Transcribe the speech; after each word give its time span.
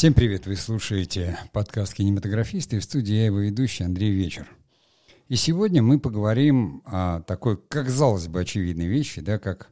Всем 0.00 0.14
привет! 0.14 0.46
Вы 0.46 0.56
слушаете 0.56 1.38
подкаст 1.52 1.92
«Кинематографисты» 1.92 2.80
в 2.80 2.84
студии 2.84 3.12
я 3.12 3.26
его 3.26 3.40
ведущий 3.40 3.84
Андрей 3.84 4.10
Вечер. 4.10 4.48
И 5.28 5.36
сегодня 5.36 5.82
мы 5.82 6.00
поговорим 6.00 6.80
о 6.86 7.20
такой, 7.20 7.58
казалось 7.58 8.26
бы, 8.26 8.40
очевидной 8.40 8.86
вещи, 8.86 9.20
да, 9.20 9.38
как 9.38 9.68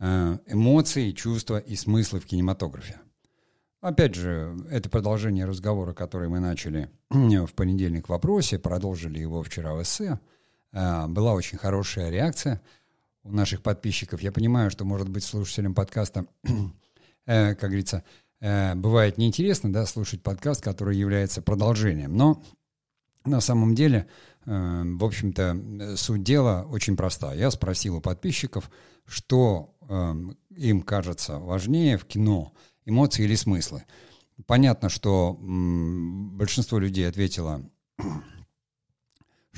э, 0.00 0.38
эмоции, 0.48 1.12
чувства 1.12 1.58
и 1.58 1.76
смыслы 1.76 2.18
в 2.18 2.26
кинематографе. 2.26 3.00
Опять 3.80 4.16
же, 4.16 4.56
это 4.68 4.90
продолжение 4.90 5.44
разговора, 5.44 5.94
который 5.94 6.28
мы 6.28 6.40
начали 6.40 6.90
в 7.10 7.54
понедельник 7.54 8.06
в 8.06 8.10
вопросе, 8.10 8.58
продолжили 8.58 9.20
его 9.20 9.44
вчера 9.44 9.74
в 9.74 9.82
эссе. 9.84 10.18
Э, 10.72 11.06
была 11.06 11.34
очень 11.34 11.56
хорошая 11.56 12.10
реакция 12.10 12.60
у 13.22 13.30
наших 13.30 13.62
подписчиков. 13.62 14.22
Я 14.22 14.32
понимаю, 14.32 14.72
что, 14.72 14.84
может 14.84 15.08
быть, 15.08 15.22
слушателям 15.22 15.72
подкаста, 15.72 16.26
э, 17.26 17.54
как 17.54 17.70
говорится, 17.70 18.02
э, 18.40 18.74
бывает 18.74 19.18
неинтересно 19.18 19.72
да, 19.72 19.86
слушать 19.86 20.22
подкаст, 20.22 20.62
который 20.62 20.96
является 20.96 21.42
продолжением. 21.42 22.16
Но 22.16 22.42
на 23.24 23.40
самом 23.40 23.74
деле, 23.74 24.06
э, 24.46 24.82
в 24.84 25.04
общем-то, 25.04 25.96
суть 25.96 26.22
дела 26.22 26.66
очень 26.70 26.96
проста. 26.96 27.34
Я 27.34 27.50
спросил 27.50 27.96
у 27.96 28.00
подписчиков, 28.00 28.70
что 29.04 29.74
э, 29.88 30.14
им 30.56 30.82
кажется 30.82 31.38
важнее 31.38 31.98
в 31.98 32.04
кино, 32.04 32.52
эмоции 32.84 33.24
или 33.24 33.34
смыслы. 33.34 33.84
Понятно, 34.46 34.88
что 34.88 35.36
большинство 35.40 36.78
людей 36.78 37.08
ответило 37.08 37.62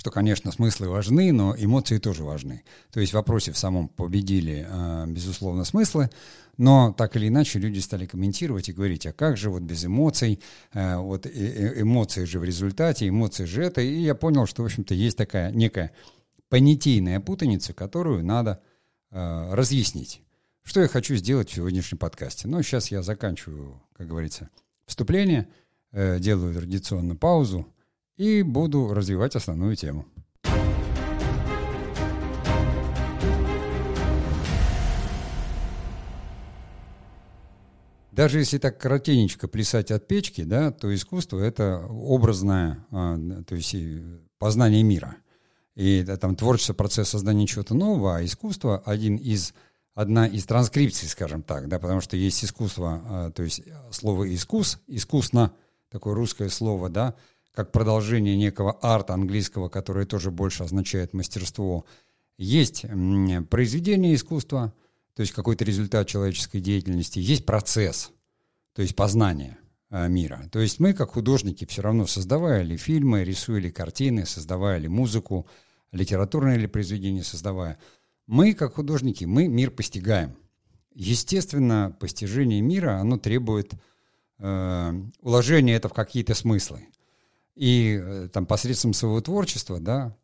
что, 0.00 0.10
конечно, 0.10 0.50
смыслы 0.50 0.88
важны, 0.88 1.30
но 1.30 1.54
эмоции 1.54 1.98
тоже 1.98 2.24
важны. 2.24 2.62
То 2.90 3.00
есть 3.00 3.12
в 3.12 3.16
вопросе 3.16 3.52
в 3.52 3.58
самом 3.58 3.88
победили, 3.88 4.66
э, 4.66 5.04
безусловно, 5.06 5.64
смыслы, 5.64 6.08
но 6.56 6.94
так 6.96 7.16
или 7.16 7.28
иначе 7.28 7.58
люди 7.58 7.80
стали 7.80 8.06
комментировать 8.06 8.70
и 8.70 8.72
говорить, 8.72 9.04
а 9.04 9.12
как 9.12 9.36
же 9.36 9.50
вот 9.50 9.60
без 9.60 9.84
эмоций, 9.84 10.40
э, 10.72 10.96
вот 10.96 11.26
эмоции 11.26 12.24
же 12.24 12.38
в 12.38 12.44
результате, 12.44 13.10
эмоции 13.10 13.44
же 13.44 13.62
это, 13.62 13.82
и 13.82 14.00
я 14.00 14.14
понял, 14.14 14.46
что, 14.46 14.62
в 14.62 14.64
общем-то, 14.64 14.94
есть 14.94 15.18
такая 15.18 15.50
некая 15.50 15.92
понятийная 16.48 17.20
путаница, 17.20 17.74
которую 17.74 18.24
надо 18.24 18.62
э, 19.10 19.54
разъяснить. 19.54 20.22
Что 20.62 20.80
я 20.80 20.88
хочу 20.88 21.14
сделать 21.16 21.50
в 21.50 21.54
сегодняшнем 21.54 21.98
подкасте? 21.98 22.48
Ну, 22.48 22.62
сейчас 22.62 22.90
я 22.90 23.02
заканчиваю, 23.02 23.82
как 23.92 24.08
говорится, 24.08 24.48
вступление, 24.86 25.46
делаю 25.92 26.54
традиционную 26.54 27.18
паузу, 27.18 27.66
и 28.20 28.42
буду 28.42 28.92
развивать 28.92 29.34
основную 29.34 29.76
тему. 29.76 30.04
Даже 38.12 38.40
если 38.40 38.58
так 38.58 38.78
коротенечко 38.78 39.48
плясать 39.48 39.90
от 39.90 40.06
печки, 40.06 40.42
да, 40.42 40.70
то 40.70 40.94
искусство— 40.94 41.38
это 41.40 41.86
образное, 41.88 42.84
а, 42.90 43.16
то 43.46 43.54
есть 43.54 43.74
познание 44.38 44.82
мира. 44.82 45.16
И 45.74 46.04
там 46.20 46.36
творчество, 46.36 46.74
процесс 46.74 47.08
создания 47.08 47.46
чего-то 47.46 47.72
нового, 47.72 48.18
а 48.18 48.24
искусство— 48.24 48.82
один 48.84 49.16
из, 49.16 49.54
одна 49.94 50.26
из 50.26 50.44
транскрипций, 50.44 51.08
скажем 51.08 51.42
так, 51.42 51.68
да, 51.68 51.78
потому 51.78 52.02
что 52.02 52.18
есть 52.18 52.44
искусство, 52.44 53.02
а, 53.02 53.30
то 53.30 53.42
есть 53.42 53.62
слово 53.90 54.24
«искус», 54.24 54.78
«искусно», 54.88 55.54
такое 55.88 56.14
русское 56.14 56.50
слово, 56.50 56.90
да, 56.90 57.14
как 57.52 57.72
продолжение 57.72 58.36
некого 58.36 58.78
арта 58.80 59.14
английского, 59.14 59.68
которое 59.68 60.06
тоже 60.06 60.30
больше 60.30 60.62
означает 60.62 61.12
мастерство. 61.12 61.84
Есть 62.38 62.84
произведение 63.50 64.14
искусства, 64.14 64.72
то 65.14 65.22
есть 65.22 65.32
какой-то 65.32 65.64
результат 65.64 66.06
человеческой 66.08 66.60
деятельности, 66.60 67.18
есть 67.18 67.44
процесс, 67.44 68.10
то 68.74 68.82
есть 68.82 68.96
познание 68.96 69.58
э, 69.90 70.08
мира. 70.08 70.48
То 70.50 70.60
есть 70.60 70.80
мы, 70.80 70.94
как 70.94 71.10
художники, 71.10 71.66
все 71.66 71.82
равно 71.82 72.06
создавая 72.06 72.62
ли 72.62 72.76
фильмы, 72.76 73.24
рисуя 73.24 73.60
ли 73.60 73.70
картины, 73.70 74.24
создавая 74.24 74.78
ли 74.78 74.88
музыку, 74.88 75.46
литературное 75.92 76.56
ли 76.56 76.66
произведение 76.66 77.24
создавая, 77.24 77.78
мы, 78.26 78.54
как 78.54 78.74
художники, 78.74 79.24
мы 79.24 79.48
мир 79.48 79.70
постигаем. 79.72 80.36
Естественно, 80.94 81.94
постижение 81.98 82.60
мира, 82.60 83.00
оно 83.00 83.18
требует 83.18 83.74
э, 84.38 85.02
уложения 85.20 85.74
это 85.74 85.88
в 85.88 85.92
какие-то 85.92 86.34
смыслы. 86.34 86.86
И 87.56 88.00
э, 88.00 88.28
там 88.32 88.46
посредством 88.46 88.92
своего 88.92 89.20
творчества, 89.20 89.80
да, 89.80 90.16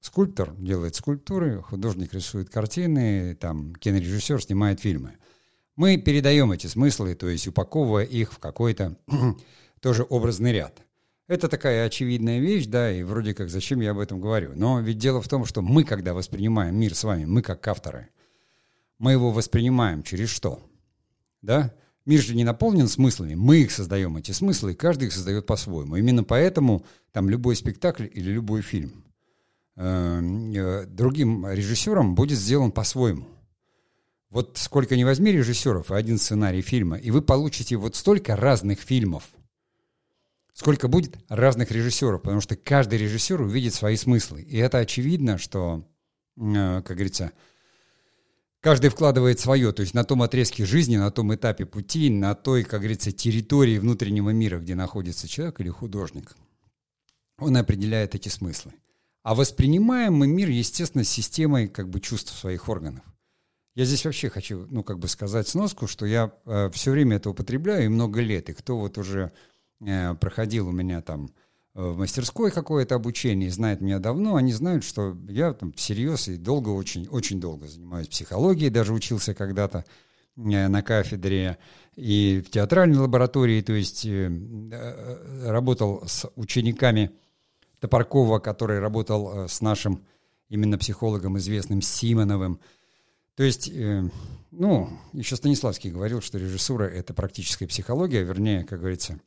скульптор 0.00 0.54
делает 0.56 0.94
скульптуры, 0.94 1.62
художник 1.62 2.12
рисует 2.12 2.50
картины, 2.50 3.34
там 3.34 3.74
кинорежиссер 3.74 4.42
снимает 4.42 4.80
фильмы. 4.80 5.16
Мы 5.76 5.96
передаем 5.96 6.52
эти 6.52 6.66
смыслы, 6.66 7.14
то 7.14 7.28
есть 7.28 7.48
упаковывая 7.48 8.04
их 8.04 8.32
в 8.32 8.38
какой-то 8.38 8.96
тоже 9.80 10.06
образный 10.08 10.52
ряд. 10.52 10.82
Это 11.26 11.48
такая 11.48 11.86
очевидная 11.86 12.38
вещь, 12.38 12.66
да, 12.66 12.92
и 12.92 13.02
вроде 13.02 13.34
как 13.34 13.48
зачем 13.48 13.80
я 13.80 13.92
об 13.92 13.98
этом 13.98 14.20
говорю. 14.20 14.52
Но 14.54 14.78
ведь 14.80 14.98
дело 14.98 15.22
в 15.22 15.28
том, 15.28 15.46
что 15.46 15.62
мы, 15.62 15.84
когда 15.84 16.12
воспринимаем 16.12 16.78
мир 16.78 16.94
с 16.94 17.02
вами, 17.02 17.24
мы 17.24 17.40
как 17.40 17.66
авторы, 17.66 18.10
мы 18.98 19.12
его 19.12 19.30
воспринимаем 19.30 20.02
через 20.02 20.28
что? 20.28 20.60
Да? 21.40 21.74
Мир 22.06 22.20
же 22.20 22.34
не 22.34 22.44
наполнен 22.44 22.86
смыслами, 22.86 23.34
мы 23.34 23.58
их 23.58 23.70
создаем, 23.70 24.16
эти 24.18 24.32
смыслы, 24.32 24.72
и 24.72 24.76
каждый 24.76 25.08
их 25.08 25.12
создает 25.12 25.46
по-своему. 25.46 25.96
Именно 25.96 26.22
поэтому 26.22 26.84
там 27.12 27.30
любой 27.30 27.56
спектакль 27.56 28.06
или 28.12 28.30
любой 28.30 28.60
фильм 28.60 29.04
э, 29.76 30.20
э, 30.54 30.86
другим 30.86 31.46
режиссером 31.46 32.14
будет 32.14 32.38
сделан 32.38 32.72
по-своему. 32.72 33.26
Вот 34.28 34.58
сколько 34.58 34.96
не 34.96 35.04
возьми 35.04 35.32
режиссеров 35.32 35.90
и 35.90 35.94
один 35.94 36.18
сценарий 36.18 36.60
фильма, 36.60 36.96
и 36.96 37.10
вы 37.10 37.22
получите 37.22 37.76
вот 37.76 37.96
столько 37.96 38.36
разных 38.36 38.80
фильмов, 38.80 39.24
сколько 40.52 40.88
будет 40.88 41.16
разных 41.28 41.70
режиссеров, 41.70 42.20
потому 42.20 42.42
что 42.42 42.56
каждый 42.56 42.98
режиссер 42.98 43.40
увидит 43.40 43.72
свои 43.72 43.96
смыслы. 43.96 44.42
И 44.42 44.58
это 44.58 44.78
очевидно, 44.78 45.38
что, 45.38 45.88
э, 46.36 46.82
как 46.84 46.96
говорится, 46.96 47.32
каждый 48.64 48.88
вкладывает 48.88 49.38
свое, 49.38 49.72
то 49.72 49.82
есть 49.82 49.92
на 49.92 50.04
том 50.04 50.22
отрезке 50.22 50.64
жизни, 50.64 50.96
на 50.96 51.10
том 51.10 51.34
этапе 51.34 51.66
пути, 51.66 52.08
на 52.08 52.34
той, 52.34 52.64
как 52.64 52.80
говорится, 52.80 53.12
территории 53.12 53.76
внутреннего 53.76 54.30
мира, 54.30 54.58
где 54.58 54.74
находится 54.74 55.28
человек 55.28 55.60
или 55.60 55.68
художник. 55.68 56.34
Он 57.38 57.58
определяет 57.58 58.14
эти 58.14 58.30
смыслы. 58.30 58.72
А 59.22 59.34
воспринимаем 59.34 60.14
мы 60.14 60.26
мир, 60.26 60.48
естественно, 60.48 61.04
системой 61.04 61.68
как 61.68 61.90
бы 61.90 62.00
чувств 62.00 62.34
своих 62.34 62.70
органов. 62.70 63.04
Я 63.74 63.84
здесь 63.84 64.06
вообще 64.06 64.30
хочу, 64.30 64.66
ну, 64.70 64.82
как 64.82 64.98
бы 64.98 65.08
сказать 65.08 65.46
сноску, 65.46 65.86
что 65.86 66.06
я 66.06 66.32
э, 66.46 66.70
все 66.72 66.90
время 66.90 67.16
это 67.16 67.28
употребляю 67.28 67.84
и 67.84 67.88
много 67.88 68.22
лет. 68.22 68.48
И 68.48 68.54
кто 68.54 68.78
вот 68.78 68.96
уже 68.96 69.32
э, 69.80 70.14
проходил 70.14 70.68
у 70.68 70.72
меня 70.72 71.02
там 71.02 71.30
в 71.74 71.96
мастерской 71.96 72.52
какое-то 72.52 72.94
обучение, 72.94 73.50
знает 73.50 73.80
меня 73.80 73.98
давно, 73.98 74.36
они 74.36 74.52
знают, 74.52 74.84
что 74.84 75.16
я 75.28 75.52
там 75.52 75.72
всерьез 75.72 76.28
и 76.28 76.36
долго, 76.36 76.68
очень, 76.68 77.08
очень 77.08 77.40
долго 77.40 77.66
занимаюсь 77.66 78.06
психологией, 78.06 78.70
даже 78.70 78.92
учился 78.92 79.34
когда-то 79.34 79.84
э, 80.36 80.68
на 80.68 80.82
кафедре 80.82 81.58
и 81.96 82.42
в 82.46 82.50
театральной 82.50 82.98
лаборатории, 82.98 83.60
то 83.60 83.72
есть 83.72 84.06
э, 84.06 84.30
э, 84.70 85.50
работал 85.50 86.04
с 86.06 86.30
учениками 86.36 87.10
Топоркова, 87.80 88.38
который 88.38 88.78
работал 88.78 89.48
с 89.48 89.60
нашим 89.60 90.04
именно 90.48 90.78
психологом 90.78 91.38
известным 91.38 91.82
Симоновым. 91.82 92.60
То 93.34 93.42
есть, 93.42 93.70
ну, 94.52 94.88
еще 95.12 95.36
Станиславский 95.36 95.90
говорил, 95.90 96.22
что 96.22 96.38
режиссура— 96.38 96.84
это 96.84 97.12
практическая 97.12 97.66
психология, 97.66 98.22
вернее, 98.22 98.64
как 98.64 98.78
говорится, 98.78 99.20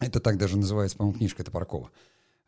это 0.00 0.20
так 0.20 0.38
даже 0.38 0.56
называется, 0.56 0.96
по-моему, 0.96 1.18
книжка 1.18 1.44
Топоркова. 1.44 1.90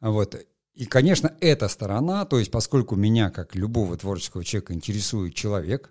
Вот. 0.01 0.37
И, 0.75 0.87
конечно, 0.87 1.35
эта 1.41 1.69
сторона, 1.69 2.25
то 2.25 2.39
есть 2.39 2.51
поскольку 2.51 2.97
меня, 2.97 3.31
как 3.31 3.55
любого 3.55 3.97
творческого 3.97 4.45
человека, 4.45 4.73
интересует 4.73 5.35
человек, 5.35 5.91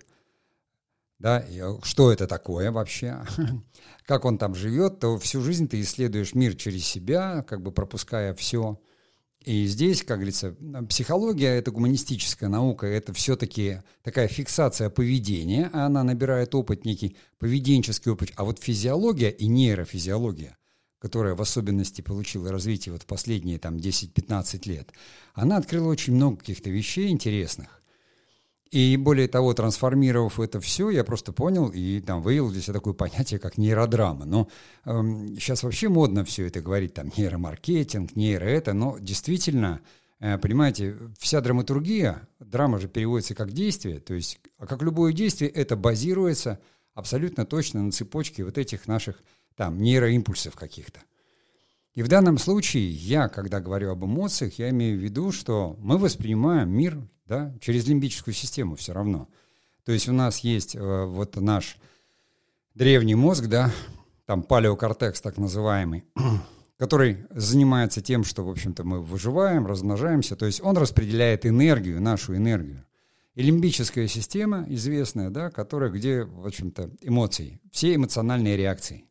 да, 1.18 1.44
что 1.82 2.10
это 2.10 2.26
такое 2.26 2.72
вообще, 2.72 3.20
как 4.06 4.24
он 4.24 4.38
там 4.38 4.54
живет, 4.54 5.00
то 5.00 5.18
всю 5.18 5.42
жизнь 5.42 5.68
ты 5.68 5.80
исследуешь 5.82 6.34
мир 6.34 6.56
через 6.56 6.84
себя, 6.86 7.44
как 7.46 7.62
бы 7.62 7.72
пропуская 7.72 8.34
все. 8.34 8.80
И 9.44 9.66
здесь, 9.66 10.02
как 10.02 10.18
говорится, 10.18 10.54
психология— 10.88 11.48
это 11.58 11.70
гуманистическая 11.70 12.48
наука, 12.48 12.86
это 12.86 13.12
все-таки 13.14 13.82
такая 14.02 14.28
фиксация 14.28 14.90
поведения, 14.90 15.70
а 15.72 15.86
она 15.86 16.02
набирает 16.04 16.54
опыт, 16.54 16.84
некий 16.84 17.16
поведенческий 17.38 18.12
опыт. 18.12 18.32
А 18.36 18.44
вот 18.44 18.62
физиология 18.62 19.30
и 19.30 19.46
нейрофизиология 19.46 20.56
которая 21.00 21.34
в 21.34 21.40
особенности 21.40 22.02
получила 22.02 22.52
развитие 22.52 22.92
вот 22.92 23.06
последние 23.06 23.58
там 23.58 23.76
10-15 23.76 24.68
лет, 24.68 24.92
она 25.34 25.56
открыла 25.56 25.88
очень 25.88 26.14
много 26.14 26.36
каких-то 26.36 26.70
вещей 26.70 27.08
интересных. 27.08 27.80
И 28.70 28.96
более 28.96 29.26
того, 29.26 29.52
трансформировав 29.52 30.38
это 30.38 30.60
все, 30.60 30.90
я 30.90 31.02
просто 31.02 31.32
понял 31.32 31.68
и 31.70 32.00
там 32.00 32.22
вывел 32.22 32.50
для 32.50 32.60
себя 32.60 32.74
такое 32.74 32.94
понятие, 32.94 33.40
как 33.40 33.58
нейродрама. 33.58 34.26
Но 34.26 34.48
эм, 34.84 35.34
сейчас 35.34 35.64
вообще 35.64 35.88
модно 35.88 36.24
все 36.24 36.46
это 36.46 36.60
говорить, 36.60 36.94
там 36.94 37.10
нейромаркетинг, 37.16 38.14
нейро 38.14 38.44
это, 38.44 38.72
но 38.72 38.96
действительно, 39.00 39.80
э, 40.20 40.38
понимаете, 40.38 40.96
вся 41.18 41.40
драматургия, 41.40 42.28
драма 42.38 42.78
же 42.78 42.86
переводится 42.86 43.34
как 43.34 43.50
действие, 43.50 43.98
то 43.98 44.14
есть, 44.14 44.38
а 44.58 44.66
как 44.66 44.82
любое 44.82 45.12
действие, 45.12 45.50
это 45.50 45.74
базируется 45.74 46.60
абсолютно 46.94 47.46
точно 47.46 47.82
на 47.82 47.90
цепочке 47.90 48.44
вот 48.44 48.56
этих 48.56 48.86
наших 48.86 49.20
там 49.56 49.80
нейроимпульсов 49.80 50.56
каких-то. 50.56 51.00
И 51.94 52.02
в 52.02 52.08
данном 52.08 52.38
случае 52.38 52.90
я, 52.90 53.28
когда 53.28 53.60
говорю 53.60 53.90
об 53.90 54.04
эмоциях, 54.04 54.58
я 54.58 54.70
имею 54.70 54.98
в 54.98 55.02
виду, 55.02 55.32
что 55.32 55.76
мы 55.80 55.98
воспринимаем 55.98 56.70
мир 56.70 56.98
да, 57.26 57.54
через 57.60 57.86
лимбическую 57.86 58.34
систему 58.34 58.76
все 58.76 58.92
равно. 58.92 59.28
То 59.84 59.92
есть 59.92 60.08
у 60.08 60.12
нас 60.12 60.40
есть 60.40 60.74
э, 60.76 61.04
вот 61.04 61.36
наш 61.36 61.78
древний 62.74 63.14
мозг, 63.14 63.46
да, 63.46 63.72
там 64.26 64.42
палеокортекс 64.42 65.20
так 65.20 65.36
называемый, 65.36 66.04
который 66.76 67.26
занимается 67.30 68.00
тем, 68.00 68.24
что, 68.24 68.44
в 68.44 68.50
общем-то, 68.50 68.84
мы 68.84 69.02
выживаем, 69.02 69.66
размножаемся, 69.66 70.36
то 70.36 70.46
есть 70.46 70.60
он 70.62 70.76
распределяет 70.76 71.44
энергию, 71.44 72.00
нашу 72.00 72.36
энергию. 72.36 72.86
И 73.34 73.42
лимбическая 73.42 74.06
система 74.06 74.64
известная, 74.68 75.30
да, 75.30 75.50
которая, 75.50 75.90
где, 75.90 76.24
в 76.24 76.46
общем-то, 76.46 76.90
эмоции, 77.00 77.60
все 77.72 77.94
эмоциональные 77.94 78.56
реакции. 78.56 79.09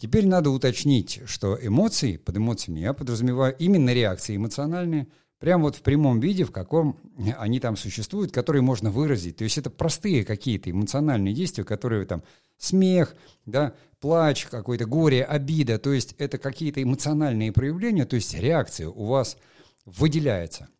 Теперь 0.00 0.26
надо 0.26 0.48
уточнить, 0.48 1.20
что 1.26 1.58
эмоции, 1.60 2.16
под 2.16 2.38
эмоциями 2.38 2.80
я 2.80 2.94
подразумеваю 2.94 3.54
именно 3.58 3.92
реакции 3.92 4.34
эмоциональные, 4.34 5.08
прямо 5.38 5.64
вот 5.64 5.76
в 5.76 5.82
прямом 5.82 6.20
виде, 6.20 6.44
в 6.44 6.52
каком 6.52 6.96
они 7.36 7.60
там 7.60 7.76
существуют, 7.76 8.32
которые 8.32 8.62
можно 8.62 8.90
выразить. 8.90 9.36
То 9.36 9.44
есть 9.44 9.58
это 9.58 9.68
простые 9.68 10.24
какие-то 10.24 10.70
эмоциональные 10.70 11.34
действия, 11.34 11.64
которые 11.64 12.06
там 12.06 12.22
смех, 12.56 13.14
да, 13.44 13.74
плач, 14.00 14.46
какое-то 14.46 14.86
горе, 14.86 15.22
обида. 15.22 15.78
То 15.78 15.92
есть 15.92 16.14
это 16.16 16.38
какие-то 16.38 16.82
эмоциональные 16.82 17.52
проявления, 17.52 18.06
то 18.06 18.16
есть 18.16 18.32
реакция 18.32 18.88
у 18.88 19.04
вас 19.04 19.36
выделяется 19.84 20.70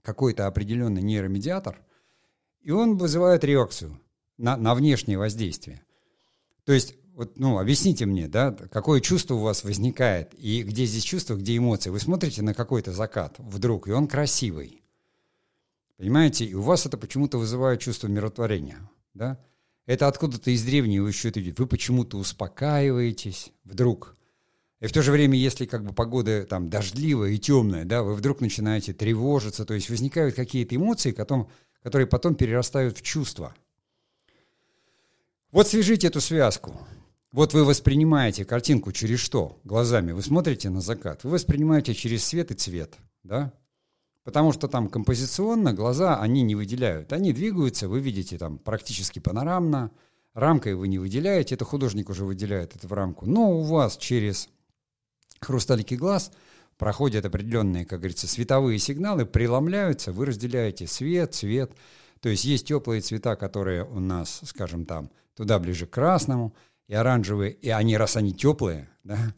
какой-то 0.00 0.46
определенный 0.46 1.02
нейромедиатор, 1.02 1.78
и 2.62 2.70
он 2.70 2.96
вызывает 2.96 3.44
реакцию 3.44 4.00
на, 4.38 4.56
на 4.56 4.74
внешнее 4.74 5.18
воздействие. 5.18 5.82
То 6.64 6.72
есть 6.72 6.94
вот, 7.14 7.38
ну, 7.38 7.58
объясните 7.58 8.06
мне, 8.06 8.26
да, 8.26 8.52
какое 8.52 9.00
чувство 9.00 9.34
у 9.34 9.40
вас 9.40 9.64
возникает, 9.64 10.32
и 10.34 10.62
где 10.62 10.86
здесь 10.86 11.04
чувство, 11.04 11.34
где 11.34 11.56
эмоции. 11.56 11.90
Вы 11.90 12.00
смотрите 12.00 12.42
на 12.42 12.54
какой-то 12.54 12.92
закат 12.92 13.34
вдруг, 13.38 13.88
и 13.88 13.92
он 13.92 14.08
красивый. 14.08 14.82
Понимаете? 15.98 16.46
И 16.46 16.54
у 16.54 16.62
вас 16.62 16.86
это 16.86 16.96
почему-то 16.96 17.38
вызывает 17.38 17.80
чувство 17.80 18.08
миротворения, 18.08 18.90
да? 19.14 19.38
Это 19.84 20.06
откуда-то 20.06 20.50
из 20.50 20.62
древнего 20.62 21.06
еще 21.06 21.28
это 21.28 21.42
идет. 21.42 21.58
Вы 21.58 21.66
почему-то 21.66 22.16
успокаиваетесь 22.16 23.52
вдруг. 23.64 24.16
И 24.80 24.86
в 24.86 24.92
то 24.92 25.02
же 25.02 25.12
время, 25.12 25.36
если 25.36 25.66
как 25.66 25.84
бы 25.84 25.92
погода 25.92 26.44
там 26.44 26.70
дождливая 26.70 27.30
и 27.30 27.38
темная, 27.38 27.84
да, 27.84 28.02
вы 28.02 28.14
вдруг 28.14 28.40
начинаете 28.40 28.92
тревожиться, 28.92 29.64
то 29.64 29.74
есть 29.74 29.90
возникают 29.90 30.34
какие-то 30.34 30.76
эмоции, 30.76 31.12
потом, 31.12 31.50
которые 31.82 32.06
потом 32.06 32.34
перерастают 32.36 32.98
в 32.98 33.02
чувства. 33.02 33.54
Вот 35.50 35.68
свяжите 35.68 36.06
эту 36.06 36.20
связку. 36.20 36.74
Вот 37.32 37.54
вы 37.54 37.64
воспринимаете 37.64 38.44
картинку 38.44 38.92
через 38.92 39.18
что? 39.18 39.58
Глазами. 39.64 40.12
Вы 40.12 40.20
смотрите 40.20 40.68
на 40.68 40.82
закат. 40.82 41.24
Вы 41.24 41.30
воспринимаете 41.30 41.94
через 41.94 42.26
свет 42.26 42.50
и 42.50 42.54
цвет, 42.54 42.98
да? 43.22 43.54
Потому 44.22 44.52
что 44.52 44.68
там 44.68 44.88
композиционно 44.88 45.72
глаза, 45.72 46.20
они 46.20 46.42
не 46.42 46.54
выделяют. 46.54 47.10
Они 47.14 47.32
двигаются, 47.32 47.88
вы 47.88 48.00
видите 48.00 48.36
там 48.36 48.58
практически 48.58 49.18
панорамно. 49.18 49.90
Рамкой 50.34 50.74
вы 50.74 50.88
не 50.88 50.98
выделяете, 50.98 51.54
это 51.54 51.64
художник 51.64 52.10
уже 52.10 52.26
выделяет 52.26 52.76
это 52.76 52.86
в 52.86 52.92
рамку. 52.92 53.24
Но 53.24 53.50
у 53.50 53.62
вас 53.62 53.96
через 53.96 54.50
хрусталики 55.40 55.94
глаз 55.94 56.32
проходят 56.76 57.24
определенные, 57.24 57.86
как 57.86 58.00
говорится, 58.00 58.28
световые 58.28 58.78
сигналы, 58.78 59.24
преломляются, 59.24 60.12
вы 60.12 60.26
разделяете 60.26 60.86
свет, 60.86 61.34
цвет. 61.34 61.72
То 62.20 62.28
есть 62.28 62.44
есть 62.44 62.66
теплые 62.66 63.00
цвета, 63.00 63.36
которые 63.36 63.84
у 63.84 64.00
нас, 64.00 64.42
скажем 64.44 64.84
там, 64.84 65.10
туда 65.34 65.58
ближе 65.58 65.86
к 65.86 65.90
красному– 65.90 66.54
и 66.88 66.94
оранжевые, 66.94 67.52
и 67.52 67.70
они, 67.70 67.96
раз 67.96 68.16
они 68.16 68.32
теплые, 68.32 68.88
да, 69.04 69.34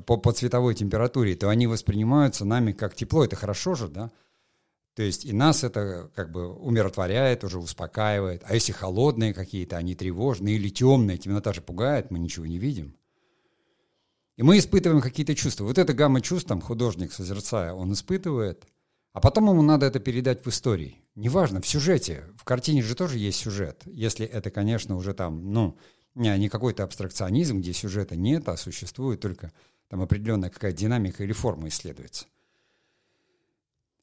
по, 0.00 0.16
по 0.16 0.32
цветовой 0.32 0.74
температуре, 0.74 1.34
то 1.34 1.48
они 1.48 1.66
воспринимаются 1.66 2.44
нами 2.44 2.72
как 2.72 2.94
тепло, 2.94 3.24
это 3.24 3.36
хорошо 3.36 3.74
же, 3.74 3.88
да? 3.88 4.10
То 4.94 5.02
есть 5.02 5.26
и 5.26 5.32
нас 5.32 5.62
это 5.62 6.10
как 6.14 6.32
бы 6.32 6.54
умиротворяет, 6.54 7.44
уже 7.44 7.58
успокаивает. 7.58 8.42
А 8.46 8.54
если 8.54 8.72
холодные 8.72 9.34
какие-то, 9.34 9.76
они 9.76 9.94
тревожные 9.94 10.56
или 10.56 10.70
темные, 10.70 11.18
темнота 11.18 11.52
же 11.52 11.60
пугает, 11.60 12.10
мы 12.10 12.18
ничего 12.18 12.46
не 12.46 12.58
видим. 12.58 12.96
И 14.36 14.42
мы 14.42 14.56
испытываем 14.58 15.02
какие-то 15.02 15.34
чувства. 15.34 15.64
Вот 15.64 15.76
это 15.76 15.92
гамма 15.92 16.22
чувств, 16.22 16.48
там 16.48 16.62
художник, 16.62 17.12
созерцая, 17.12 17.74
он 17.74 17.92
испытывает, 17.92 18.66
а 19.12 19.20
потом 19.20 19.48
ему 19.48 19.62
надо 19.62 19.86
это 19.86 19.98
передать 19.98 20.44
в 20.44 20.48
истории. 20.48 21.02
Неважно, 21.14 21.60
в 21.60 21.66
сюжете. 21.66 22.24
В 22.36 22.44
картине 22.44 22.82
же 22.82 22.94
тоже 22.94 23.18
есть 23.18 23.38
сюжет. 23.38 23.82
Если 23.86 24.26
это, 24.26 24.50
конечно, 24.50 24.96
уже 24.96 25.14
там, 25.14 25.52
ну, 25.52 25.78
не 26.16 26.48
какой-то 26.48 26.82
абстракционизм, 26.82 27.60
где 27.60 27.72
сюжета 27.72 28.16
нет, 28.16 28.48
а 28.48 28.56
существует 28.56 29.20
только 29.20 29.52
там 29.88 30.02
определенная 30.02 30.50
какая-то 30.50 30.78
динамика 30.78 31.22
или 31.22 31.32
форма 31.32 31.68
исследуется. 31.68 32.26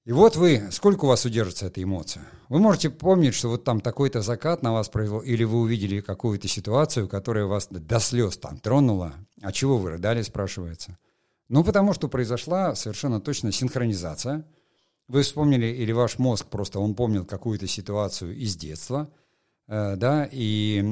И 0.06 0.12
вот 0.12 0.36
вы, 0.36 0.68
сколько 0.72 1.06
у 1.06 1.08
вас 1.08 1.26
удержится 1.26 1.68
эта 1.68 1.82
эмоция? 1.82 2.24
Вы 2.50 2.60
можете 2.60 2.90
помнить, 2.90 3.34
что 3.34 3.50
вот 3.50 3.64
там 3.64 3.80
такой-то 3.80 4.22
закат 4.22 4.62
на 4.62 4.74
вас 4.74 4.90
произвел, 4.90 5.22
или 5.22 5.44
вы 5.44 5.62
увидели 5.62 6.02
какую-то 6.02 6.48
ситуацию, 6.48 7.08
которая 7.08 7.46
вас 7.46 7.68
до 7.70 8.00
слез 8.00 8.38
там 8.38 8.60
тронула. 8.60 9.14
А 9.42 9.52
чего 9.54 9.78
вы 9.78 9.92
рыдали, 9.92 10.22
спрашивается? 10.22 10.98
Ну, 11.48 11.64
потому 11.64 11.94
что 11.94 12.10
произошла 12.10 12.76
совершенно 12.76 13.22
точно 13.22 13.52
синхронизация. 13.54 14.46
Вы 15.08 15.24
вспомнили, 15.24 15.68
или 15.68 15.92
ваш 15.94 16.20
мозг 16.20 16.48
просто, 16.48 16.80
он 16.80 16.96
помнил 16.96 17.26
какую-то 17.26 17.66
ситуацию 17.68 18.36
из 18.36 18.56
детства– 18.56 19.10
да, 19.68 20.28
и 20.32 20.84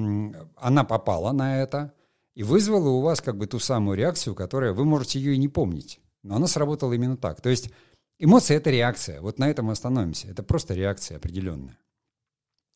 она 0.56 0.84
попала 0.84 1.32
на 1.32 1.62
это 1.62 1.94
и 2.36 2.44
вызвала 2.44 2.90
у 2.90 3.02
вас 3.02 3.22
как 3.22 3.38
бы 3.38 3.48
ту 3.48 3.60
самую 3.60 3.98
реакцию, 3.98 4.36
которая, 4.36 4.74
вы 4.74 4.86
можете 4.86 5.20
ее 5.20 5.36
и 5.36 5.38
не 5.38 5.48
помнить, 5.48 6.00
но 6.24 6.36
она 6.36 6.48
сработала 6.48 6.94
именно 6.94 7.18
так. 7.18 7.42
То 7.42 7.50
есть 7.50 7.72
эмоция— 8.20 8.58
это 8.58 8.70
реакция, 8.70 9.22
вот 9.22 9.40
на 9.40 9.50
этом 9.50 9.66
мы 9.66 9.74
остановимся, 9.74 10.28
это 10.28 10.44
просто 10.44 10.74
реакция 10.74 11.18
определенная. 11.18 11.78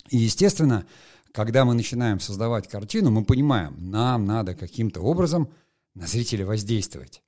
И, 0.10 0.18
естественно, 0.18 0.86
когда 1.32 1.66
мы 1.66 1.74
начинаем 1.74 2.20
создавать 2.20 2.68
картину, 2.68 3.12
мы 3.12 3.26
понимаем, 3.26 3.76
нам 3.90 4.26
надо 4.26 4.56
каким-то 4.56 5.02
образом 5.02 5.50
на 5.94 6.08
зрителя 6.08 6.46
воздействовать. 6.46 7.24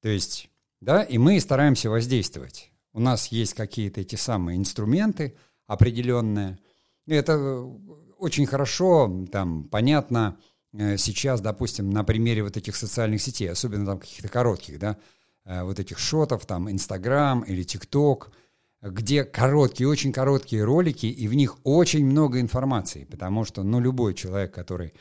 То 0.00 0.08
есть, 0.08 0.50
да, 0.80 1.02
и 1.02 1.18
мы 1.18 1.40
стараемся 1.40 1.90
воздействовать. 1.90 2.70
У 2.92 3.00
нас 3.00 3.28
есть 3.28 3.54
какие-то 3.54 4.00
эти 4.00 4.16
самые 4.16 4.58
инструменты 4.58 5.34
определенные. 5.66 6.58
Это 7.06 7.62
очень 8.18 8.46
хорошо, 8.46 9.26
там, 9.30 9.64
понятно. 9.64 10.38
Э, 10.72 10.96
сейчас, 10.96 11.40
допустим, 11.40 11.90
на 11.90 12.04
примере 12.04 12.42
вот 12.42 12.56
этих 12.56 12.76
социальных 12.76 13.22
сетей, 13.22 13.50
особенно 13.50 13.86
там 13.86 13.98
каких-то 13.98 14.28
коротких, 14.28 14.78
да, 14.78 14.96
э, 15.44 15.62
вот 15.62 15.78
этих 15.78 15.98
шотов, 15.98 16.46
там, 16.46 16.70
Инстаграм 16.70 17.42
или 17.42 17.62
ТикТок, 17.62 18.30
где 18.82 19.24
короткие, 19.24 19.88
очень 19.88 20.12
короткие 20.12 20.64
ролики, 20.64 21.06
и 21.06 21.28
в 21.28 21.34
них 21.34 21.56
очень 21.64 22.04
много 22.04 22.40
информации, 22.40 23.04
потому 23.04 23.44
что, 23.44 23.62
ну, 23.62 23.80
любой 23.80 24.14
человек, 24.14 24.52
который 24.52 24.94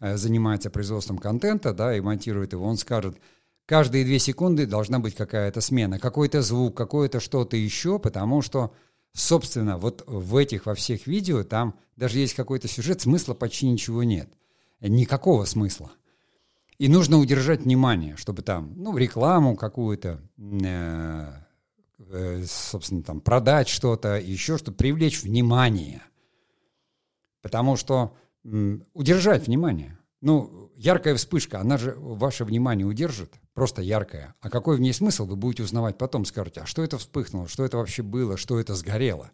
э, 0.00 0.16
занимается 0.16 0.70
производством 0.70 1.18
контента, 1.18 1.72
да, 1.72 1.96
и 1.96 2.00
монтирует 2.00 2.52
его, 2.52 2.66
он 2.66 2.76
скажет, 2.76 3.16
каждые 3.66 4.04
две 4.04 4.18
секунды 4.18 4.66
должна 4.66 4.98
быть 4.98 5.14
какая-то 5.14 5.60
смена, 5.60 5.98
какой-то 5.98 6.42
звук, 6.42 6.76
какое-то 6.76 7.20
что-то 7.20 7.56
еще, 7.56 7.98
потому 7.98 8.42
что 8.42 8.74
Собственно, 9.14 9.78
вот 9.78 10.02
в 10.06 10.36
этих, 10.36 10.66
во 10.66 10.74
всех 10.74 11.06
видео, 11.06 11.44
там 11.44 11.78
даже 11.96 12.18
есть 12.18 12.34
какой-то 12.34 12.66
сюжет, 12.66 13.00
смысла 13.00 13.32
почти 13.32 13.68
ничего 13.68 14.02
нет. 14.02 14.28
Никакого 14.80 15.44
смысла. 15.44 15.92
И 16.78 16.88
нужно 16.88 17.18
удержать 17.18 17.60
внимание, 17.60 18.16
чтобы 18.16 18.42
там, 18.42 18.72
ну, 18.76 18.96
рекламу 18.96 19.54
какую-то, 19.54 20.20
э, 20.36 21.32
э, 21.98 22.44
собственно, 22.44 23.04
там, 23.04 23.20
продать 23.20 23.68
что-то, 23.68 24.18
еще 24.18 24.58
что-то, 24.58 24.72
привлечь 24.72 25.22
внимание. 25.22 26.02
Потому 27.40 27.76
что 27.76 28.16
э, 28.44 28.78
удержать 28.94 29.46
внимание. 29.46 29.96
Ну, 30.20 30.63
яркая 30.76 31.14
вспышка, 31.16 31.60
она 31.60 31.78
же 31.78 31.94
ваше 31.96 32.44
внимание 32.44 32.86
удержит 32.86 33.32
просто 33.54 33.82
яркая. 33.82 34.34
А 34.40 34.50
какой 34.50 34.76
в 34.76 34.80
ней 34.80 34.92
смысл, 34.92 35.26
вы 35.26 35.36
будете 35.36 35.62
узнавать 35.62 35.98
потом, 35.98 36.24
скажете, 36.24 36.60
а 36.60 36.66
что 36.66 36.82
это 36.82 36.98
вспыхнуло, 36.98 37.48
что 37.48 37.64
это 37.64 37.76
вообще 37.76 38.02
было, 38.02 38.36
что 38.36 38.58
это 38.58 38.74
сгорело. 38.74 39.30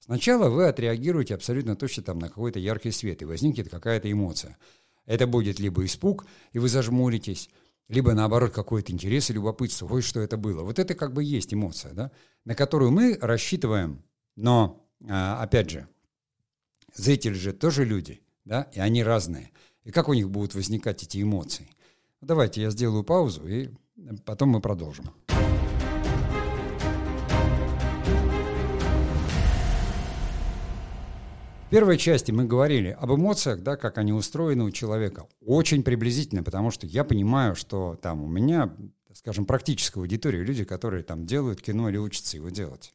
Сначала 0.00 0.48
вы 0.48 0.66
отреагируете 0.66 1.34
абсолютно 1.34 1.76
точно 1.76 2.02
там 2.02 2.18
на 2.18 2.28
какой-то 2.28 2.58
яркий 2.58 2.90
свет, 2.90 3.20
и 3.22 3.26
возникнет 3.26 3.68
какая-то 3.68 4.10
эмоция. 4.10 4.56
Это 5.04 5.26
будет 5.26 5.58
либо 5.58 5.84
испуг, 5.84 6.26
и 6.52 6.58
вы 6.58 6.68
зажмуритесь, 6.68 7.50
либо 7.88 8.12
наоборот 8.12 8.52
какой-то 8.52 8.92
интерес 8.92 9.30
и 9.30 9.32
любопытство, 9.34 9.86
ой, 9.86 10.02
что 10.02 10.20
это 10.20 10.36
было. 10.36 10.62
Вот 10.62 10.78
это 10.78 10.94
как 10.94 11.12
бы 11.12 11.24
есть 11.24 11.52
эмоция, 11.52 11.92
да, 11.92 12.10
на 12.44 12.54
которую 12.54 12.90
мы 12.90 13.18
рассчитываем, 13.20 14.02
но, 14.36 14.86
а, 15.08 15.42
опять 15.42 15.70
же, 15.70 15.88
зрители 16.94 17.34
же 17.34 17.52
тоже 17.52 17.84
люди, 17.84 18.22
да, 18.44 18.70
и 18.72 18.80
они 18.80 19.02
разные. 19.02 19.50
И 19.88 19.90
как 19.90 20.10
у 20.10 20.12
них 20.12 20.28
будут 20.28 20.54
возникать 20.54 21.02
эти 21.02 21.22
эмоции? 21.22 21.66
Давайте 22.20 22.60
я 22.60 22.68
сделаю 22.68 23.04
паузу, 23.04 23.48
и 23.48 23.70
потом 24.26 24.50
мы 24.50 24.60
продолжим. 24.60 25.06
В 31.64 31.70
первой 31.70 31.96
части 31.96 32.32
мы 32.32 32.44
говорили 32.44 32.94
об 33.00 33.14
эмоциях, 33.14 33.62
да, 33.62 33.76
как 33.76 33.96
они 33.96 34.12
устроены 34.12 34.64
у 34.64 34.70
человека. 34.70 35.26
Очень 35.40 35.82
приблизительно, 35.82 36.42
потому 36.42 36.70
что 36.70 36.86
я 36.86 37.02
понимаю, 37.02 37.54
что 37.54 37.98
там 38.02 38.22
у 38.22 38.26
меня, 38.26 38.76
скажем, 39.14 39.46
практическая 39.46 40.00
аудитория, 40.00 40.44
люди, 40.44 40.64
которые 40.64 41.02
там 41.02 41.24
делают 41.24 41.62
кино 41.62 41.88
или 41.88 41.96
учатся 41.96 42.36
его 42.36 42.50
делать. 42.50 42.92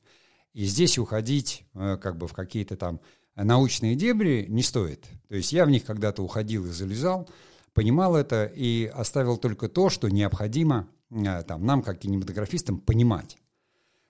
И 0.54 0.66
здесь 0.66 1.00
уходить 1.00 1.66
э, 1.74 1.98
как 2.00 2.18
бы 2.18 2.28
в 2.28 2.34
какие-то 2.34 2.78
там 2.78 3.02
научные 3.36 3.96
дебри 3.96 4.46
не 4.50 4.64
стоит. 4.64 5.08
То 5.28 5.36
есть 5.36 5.54
я 5.54 5.66
в 5.66 5.70
них 5.70 5.86
когда-то 5.86 6.24
уходил 6.24 6.66
и 6.66 6.72
залезал, 6.72 7.30
понимал 7.74 8.16
это 8.16 8.46
и 8.46 8.86
оставил 8.86 9.38
только 9.38 9.68
то, 9.70 9.90
что 9.90 10.10
необходимо 10.10 10.88
э, 11.10 11.44
там, 11.44 11.66
нам, 11.66 11.82
как 11.82 12.00
кинематографистам, 12.00 12.80
понимать. 12.80 13.38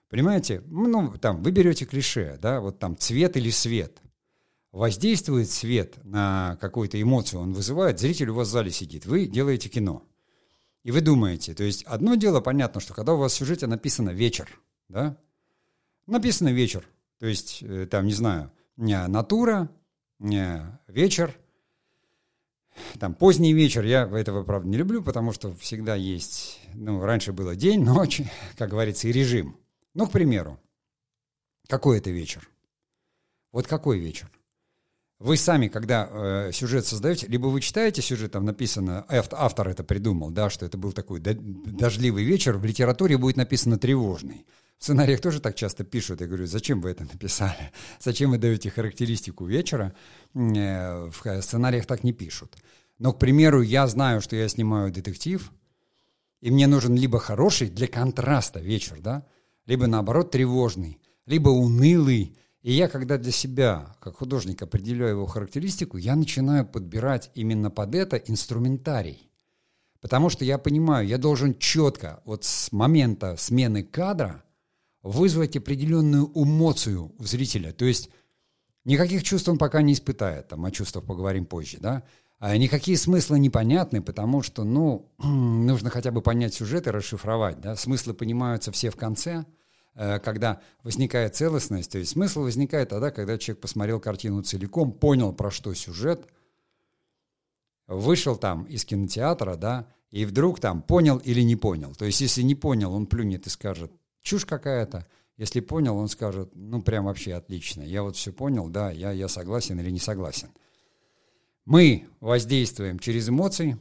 Понимаете? 0.08 0.62
Ну, 0.66 1.16
там, 1.18 1.42
вы 1.42 1.50
берете 1.50 1.86
клише, 1.86 2.38
да, 2.40 2.60
вот 2.60 2.78
там 2.78 2.96
цвет 2.96 3.36
или 3.36 3.50
свет 3.50 4.00
воздействует 4.74 5.48
свет 5.50 5.98
на 6.02 6.58
какую-то 6.60 7.00
эмоцию, 7.00 7.40
он 7.40 7.52
вызывает, 7.52 8.00
зритель 8.00 8.30
у 8.30 8.34
вас 8.34 8.48
в 8.48 8.50
зале 8.50 8.72
сидит, 8.72 9.06
вы 9.06 9.26
делаете 9.26 9.68
кино. 9.68 10.02
И 10.82 10.90
вы 10.90 11.00
думаете, 11.00 11.54
то 11.54 11.62
есть 11.62 11.84
одно 11.84 12.16
дело, 12.16 12.40
понятно, 12.40 12.80
что 12.80 12.92
когда 12.92 13.14
у 13.14 13.18
вас 13.18 13.32
в 13.32 13.36
сюжете 13.36 13.68
написано 13.68 14.10
«вечер», 14.10 14.48
да, 14.88 15.16
написано 16.06 16.48
«вечер», 16.48 16.86
то 17.20 17.26
есть 17.26 17.62
э, 17.62 17.86
там, 17.88 18.06
не 18.06 18.12
знаю, 18.12 18.50
натура, 19.08 19.70
не 20.18 20.60
вечер, 20.88 21.38
там 22.98 23.14
поздний 23.14 23.52
вечер, 23.52 23.84
я 23.84 24.02
этого, 24.04 24.42
правда, 24.42 24.68
не 24.68 24.76
люблю, 24.76 25.02
потому 25.02 25.32
что 25.32 25.54
всегда 25.54 25.94
есть, 25.94 26.60
ну, 26.74 27.00
раньше 27.04 27.32
было 27.32 27.54
день, 27.54 27.82
ночь, 27.84 28.22
как 28.56 28.70
говорится, 28.70 29.08
и 29.08 29.12
режим. 29.12 29.56
Ну, 29.94 30.06
к 30.06 30.12
примеру, 30.12 30.58
какой 31.68 31.98
это 31.98 32.10
вечер? 32.10 32.48
Вот 33.52 33.66
какой 33.66 33.98
вечер? 33.98 34.30
Вы 35.20 35.36
сами, 35.36 35.68
когда 35.68 36.08
э, 36.10 36.50
сюжет 36.52 36.84
создаете, 36.86 37.28
либо 37.28 37.46
вы 37.46 37.60
читаете 37.60 38.02
сюжет, 38.02 38.32
там 38.32 38.44
написано, 38.44 39.06
автор 39.08 39.68
это 39.68 39.84
придумал, 39.84 40.30
да, 40.30 40.50
что 40.50 40.66
это 40.66 40.76
был 40.76 40.92
такой 40.92 41.20
дождливый 41.20 42.24
вечер, 42.24 42.58
в 42.58 42.64
литературе 42.64 43.16
будет 43.16 43.36
написано 43.36 43.78
тревожный. 43.78 44.44
В 44.78 44.84
сценариях 44.84 45.20
тоже 45.20 45.40
так 45.40 45.54
часто 45.54 45.84
пишут. 45.84 46.20
Я 46.20 46.26
говорю, 46.26 46.46
зачем 46.46 46.80
вы 46.80 46.90
это 46.90 47.04
написали? 47.04 47.72
Зачем 48.00 48.30
вы 48.30 48.38
даете 48.38 48.70
характеристику 48.70 49.46
вечера? 49.46 49.94
Э, 50.34 51.08
в 51.08 51.42
сценариях 51.42 51.86
так 51.86 52.04
не 52.04 52.12
пишут. 52.12 52.56
Но, 52.98 53.12
к 53.12 53.18
примеру, 53.18 53.62
я 53.62 53.86
знаю, 53.86 54.20
что 54.20 54.36
я 54.36 54.48
снимаю 54.48 54.92
детектив, 54.92 55.52
и 56.40 56.50
мне 56.50 56.66
нужен 56.66 56.94
либо 56.94 57.18
хороший 57.18 57.70
для 57.70 57.88
контраста 57.88 58.60
вечер, 58.60 59.00
да, 59.00 59.26
либо 59.66 59.86
наоборот 59.86 60.30
тревожный, 60.30 61.00
либо 61.26 61.48
унылый, 61.48 62.36
и 62.62 62.72
я, 62.72 62.88
когда 62.88 63.18
для 63.18 63.32
себя, 63.32 63.96
как 64.00 64.16
художник, 64.16 64.62
определяю 64.62 65.12
его 65.12 65.26
характеристику, 65.26 65.96
я 65.96 66.16
начинаю 66.16 66.66
подбирать 66.66 67.30
именно 67.34 67.70
под 67.70 67.94
это 67.94 68.16
инструментарий. 68.16 69.30
Потому 70.00 70.28
что 70.28 70.44
я 70.44 70.58
понимаю, 70.58 71.06
я 71.06 71.18
должен 71.18 71.58
четко, 71.58 72.20
вот 72.26 72.44
с 72.44 72.72
момента 72.72 73.36
смены 73.38 73.82
кадра, 73.82 74.43
вызвать 75.04 75.56
определенную 75.56 76.28
эмоцию 76.34 77.14
у 77.16 77.24
зрителя. 77.24 77.72
То 77.72 77.84
есть 77.84 78.10
никаких 78.84 79.22
чувств 79.22 79.48
он 79.48 79.58
пока 79.58 79.80
не 79.80 79.92
испытает, 79.92 80.48
там, 80.48 80.64
о 80.64 80.72
чувствах 80.72 81.04
поговорим 81.04 81.46
позже, 81.46 81.76
да. 81.78 82.02
А 82.40 82.56
никакие 82.56 82.98
смыслы 82.98 83.38
непонятны, 83.38 84.02
потому 84.02 84.42
что, 84.42 84.64
ну, 84.64 85.12
нужно 85.18 85.90
хотя 85.90 86.10
бы 86.10 86.20
понять 86.20 86.54
сюжет 86.54 86.88
и 86.88 86.90
расшифровать, 86.90 87.60
да. 87.60 87.76
Смыслы 87.76 88.14
понимаются 88.14 88.72
все 88.72 88.90
в 88.90 88.96
конце– 88.96 89.44
Э, 89.94 90.18
когда 90.18 90.60
возникает 90.82 91.36
целостность, 91.36 91.92
то 91.92 91.98
есть 91.98 92.12
смысл 92.12 92.42
возникает 92.42 92.88
тогда, 92.88 93.10
когда 93.10 93.38
человек 93.38 93.60
посмотрел 93.62 94.00
картину 94.00 94.42
целиком, 94.42 94.92
понял, 94.92 95.32
про 95.32 95.50
что 95.50 95.72
сюжет, 95.74 96.26
вышел 97.86 98.36
там 98.36 98.64
из 98.64 98.84
кинотеатра, 98.84 99.54
да, 99.56 99.86
и 100.10 100.24
вдруг 100.24 100.58
там 100.58 100.82
понял 100.82 101.18
или 101.18 101.42
не 101.42 101.54
понял. 101.54 101.94
То 101.94 102.04
есть 102.06 102.20
если 102.20 102.42
не 102.42 102.56
понял, 102.56 102.92
он 102.92 103.06
плюнет 103.06 103.46
и 103.46 103.50
скажет, 103.50 103.92
чушь 104.24 104.44
какая-то. 104.44 105.06
Если 105.36 105.60
понял, 105.60 105.96
он 105.96 106.08
скажет, 106.08 106.50
ну 106.54 106.82
прям 106.82 107.04
вообще 107.04 107.34
отлично, 107.34 107.82
я 107.82 108.02
вот 108.02 108.16
все 108.16 108.32
понял, 108.32 108.68
да, 108.68 108.90
я, 108.90 109.12
я 109.12 109.28
согласен 109.28 109.78
или 109.78 109.90
не 109.90 110.00
согласен. 110.00 110.48
Мы 111.64 112.08
воздействуем 112.20 112.98
через 112.98 113.28
эмоции, 113.28 113.78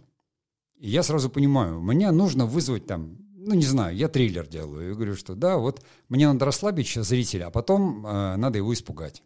и 0.77 0.89
я 0.89 1.03
сразу 1.03 1.29
понимаю, 1.29 1.81
мне 1.81 2.11
нужно 2.11 2.45
вызвать 2.45 2.85
там 2.85 3.17
ну, 3.45 3.55
не 3.55 3.65
знаю, 3.65 3.95
я 3.95 4.07
триллер 4.07 4.47
делаю. 4.47 4.91
И 4.91 4.93
говорю, 4.93 5.15
что 5.15 5.35
да, 5.35 5.57
вот 5.57 5.83
мне 6.07 6.27
надо 6.27 6.45
расслабить 6.45 6.93
зрителя, 6.93 7.47
а 7.47 7.51
потом 7.51 8.05
э, 8.05 8.35
надо 8.37 8.57
его 8.57 8.73
испугать. 8.73 9.21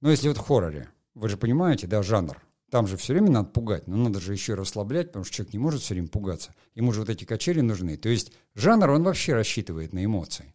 Но 0.00 0.10
если 0.10 0.28
вот 0.28 0.38
в 0.38 0.40
хорроре, 0.40 0.88
вы 1.14 1.28
же 1.28 1.36
понимаете, 1.36 1.88
да, 1.88 2.02
жанр, 2.02 2.40
там 2.74 2.88
же 2.88 2.96
все 2.96 3.12
время 3.12 3.30
надо 3.30 3.50
пугать, 3.50 3.86
но 3.86 3.96
надо 3.96 4.18
же 4.18 4.32
еще 4.32 4.54
расслаблять, 4.54 5.06
потому 5.06 5.24
что 5.24 5.36
человек 5.36 5.52
не 5.52 5.60
может 5.60 5.82
все 5.82 5.94
время 5.94 6.08
пугаться. 6.08 6.52
Ему 6.74 6.92
же 6.92 6.98
вот 6.98 7.08
эти 7.08 7.24
качели 7.24 7.60
нужны. 7.60 7.96
То 7.96 8.08
есть 8.08 8.32
жанр, 8.56 8.90
он 8.90 9.04
вообще 9.04 9.32
рассчитывает 9.32 9.92
на 9.92 10.04
эмоции. 10.04 10.52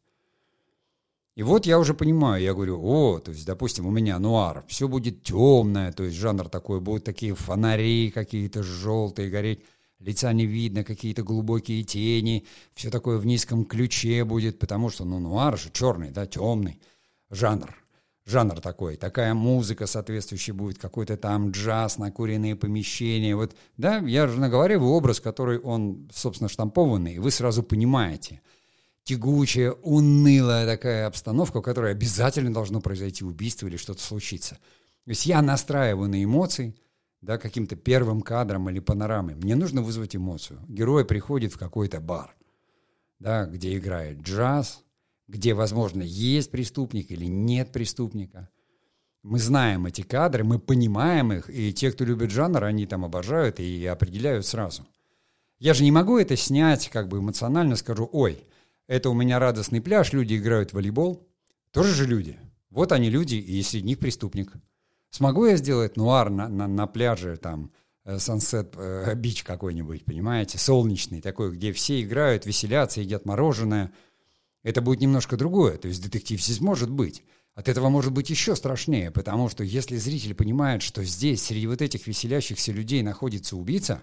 И 1.36 1.44
вот 1.44 1.66
я 1.66 1.80
уже 1.80 1.94
понимаю, 1.94 2.44
я 2.44 2.54
говорю, 2.54 2.78
о, 2.84 3.20
то 3.20 3.32
есть, 3.32 3.46
допустим, 3.46 3.88
у 3.88 3.92
меня 3.92 4.20
нуар, 4.20 4.66
все 4.68 4.90
будет 4.90 5.24
темное, 5.24 5.94
то 5.94 6.04
есть 6.04 6.18
жанр 6.18 6.50
такой, 6.50 6.82
будут 6.82 7.06
такие 7.06 7.36
фонари 7.36 8.12
какие-то 8.12 8.64
желтые 8.64 9.30
гореть 9.30 9.64
лица 10.00 10.34
не 10.34 10.46
видно, 10.46 10.84
какие-то 10.84 11.24
глубокие 11.24 11.86
тени, 11.86 12.46
все 12.74 12.90
такое 12.90 13.18
в 13.18 13.26
низком 13.26 13.64
ключе 13.64 14.26
будет, 14.26 14.60
потому 14.60 14.90
что, 14.90 15.06
ну, 15.06 15.20
нуар 15.20 15.58
же 15.58 15.70
черный, 15.72 16.12
да, 16.12 16.26
темный 16.26 16.82
жанр. 17.30 17.74
Жанр 18.30 18.62
такой, 18.62 18.96
такая 18.96 19.34
музыка 19.34 19.88
соответствующая 19.88 20.54
будет, 20.54 20.78
какой-то 20.78 21.18
там 21.18 21.52
джаз, 21.52 21.98
накуренные 21.98 22.56
помещения. 22.56 23.36
Вот, 23.36 23.56
да, 23.78 23.98
я 23.98 24.28
же 24.28 24.40
наговариваю 24.40 24.92
образ, 24.92 25.20
который 25.20 25.60
он, 25.60 26.10
собственно, 26.14 26.50
штампованный, 26.50 27.16
и 27.16 27.20
вы 27.20 27.32
сразу 27.32 27.64
понимаете. 27.64 28.42
Тягучая, 29.04 29.72
унылая 29.72 30.68
такая 30.68 31.08
обстановка, 31.08 31.60
в 31.60 31.64
которой 31.64 31.92
обязательно 31.92 32.54
должно 32.54 32.82
произойти 32.82 33.26
убийство 33.26 33.68
или 33.68 33.78
что-то 33.78 34.02
случиться. 34.02 34.56
То 35.06 35.10
есть 35.10 35.26
я 35.26 35.42
настраиваю 35.42 36.10
на 36.10 36.24
эмоции– 36.24 36.76
да, 37.22 37.38
каким-то 37.38 37.76
первым 37.76 38.22
кадром 38.22 38.70
или 38.70 38.80
панорамой. 38.80 39.36
Мне 39.36 39.56
нужно 39.56 39.82
вызвать 39.82 40.16
эмоцию. 40.16 40.60
Герой 40.68 41.06
приходит 41.06 41.54
в 41.54 41.58
какой-то 41.58 42.00
бар, 42.00 42.36
да, 43.20 43.46
где 43.46 43.78
играет 43.78 44.22
джаз, 44.22 44.84
где, 45.30 45.54
возможно, 45.54 46.02
есть 46.02 46.52
преступник 46.52 47.12
или 47.12 47.26
нет 47.26 47.72
преступника. 47.72 48.50
Мы 49.22 49.38
знаем 49.40 49.86
эти 49.86 50.02
кадры, 50.02 50.44
мы 50.44 50.60
понимаем 50.60 51.32
их, 51.32 51.50
и 51.50 51.72
те, 51.72 51.92
кто 51.92 52.04
любит 52.04 52.32
жанр, 52.32 52.64
они 52.64 52.88
там 52.88 53.06
обожают 53.06 53.60
и 53.60 53.86
определяют 53.86 54.46
сразу. 54.46 54.88
Я 55.60 55.74
же 55.74 55.84
не 55.84 55.92
могу 55.92 56.18
это 56.18 56.36
снять 56.36 56.90
как 56.90 57.10
бы 57.10 57.20
эмоционально, 57.20 57.76
скажу, 57.76 58.10
ой, 58.12 58.44
это 58.88 59.10
у 59.10 59.14
меня 59.14 59.40
радостный 59.40 59.82
пляж, 59.82 60.14
люди 60.14 60.36
играют 60.36 60.72
в 60.72 60.74
волейбол. 60.74 61.28
Тоже 61.72 61.94
же 61.94 62.08
люди. 62.08 62.40
Вот 62.72 62.92
они 62.92 63.10
люди, 63.10 63.36
и 63.36 63.62
среди 63.62 63.86
них 63.86 64.00
преступник. 64.00 64.54
Смогу 65.12 65.46
я 65.46 65.58
сделать 65.58 65.96
нуар 65.96 66.30
на, 66.30 66.48
на, 66.48 66.68
на 66.68 66.88
пляже, 66.88 67.38
там, 67.38 67.72
Сансет 68.18 68.74
э, 68.76 69.14
Бич 69.16 69.44
какой-нибудь, 69.44 70.06
понимаете, 70.06 70.58
солнечный 70.58 71.22
такой, 71.22 71.52
где 71.52 71.72
все 71.74 72.02
играют, 72.02 72.46
веселятся, 72.46 73.02
едят 73.02 73.26
мороженое. 73.26 73.92
Это 74.64 74.82
будет 74.82 75.00
немножко 75.00 75.38
другое. 75.38 75.78
То 75.78 75.88
есть 75.88 76.02
детектив 76.04 76.42
здесь 76.42 76.60
может 76.60 76.90
быть. 76.90 77.24
От 77.56 77.68
этого 77.68 77.90
может 77.90 78.14
быть 78.14 78.30
еще 78.30 78.56
страшнее, 78.56 79.12
потому 79.12 79.50
что 79.50 79.64
если 79.64 79.98
зритель 79.98 80.34
понимает, 80.34 80.82
что 80.82 81.04
здесь, 81.04 81.44
среди 81.44 81.68
вот 81.68 81.82
этих 81.82 82.08
веселящихся 82.08 82.72
людей 82.72 83.02
находится 83.02 83.58
убийца, 83.58 84.02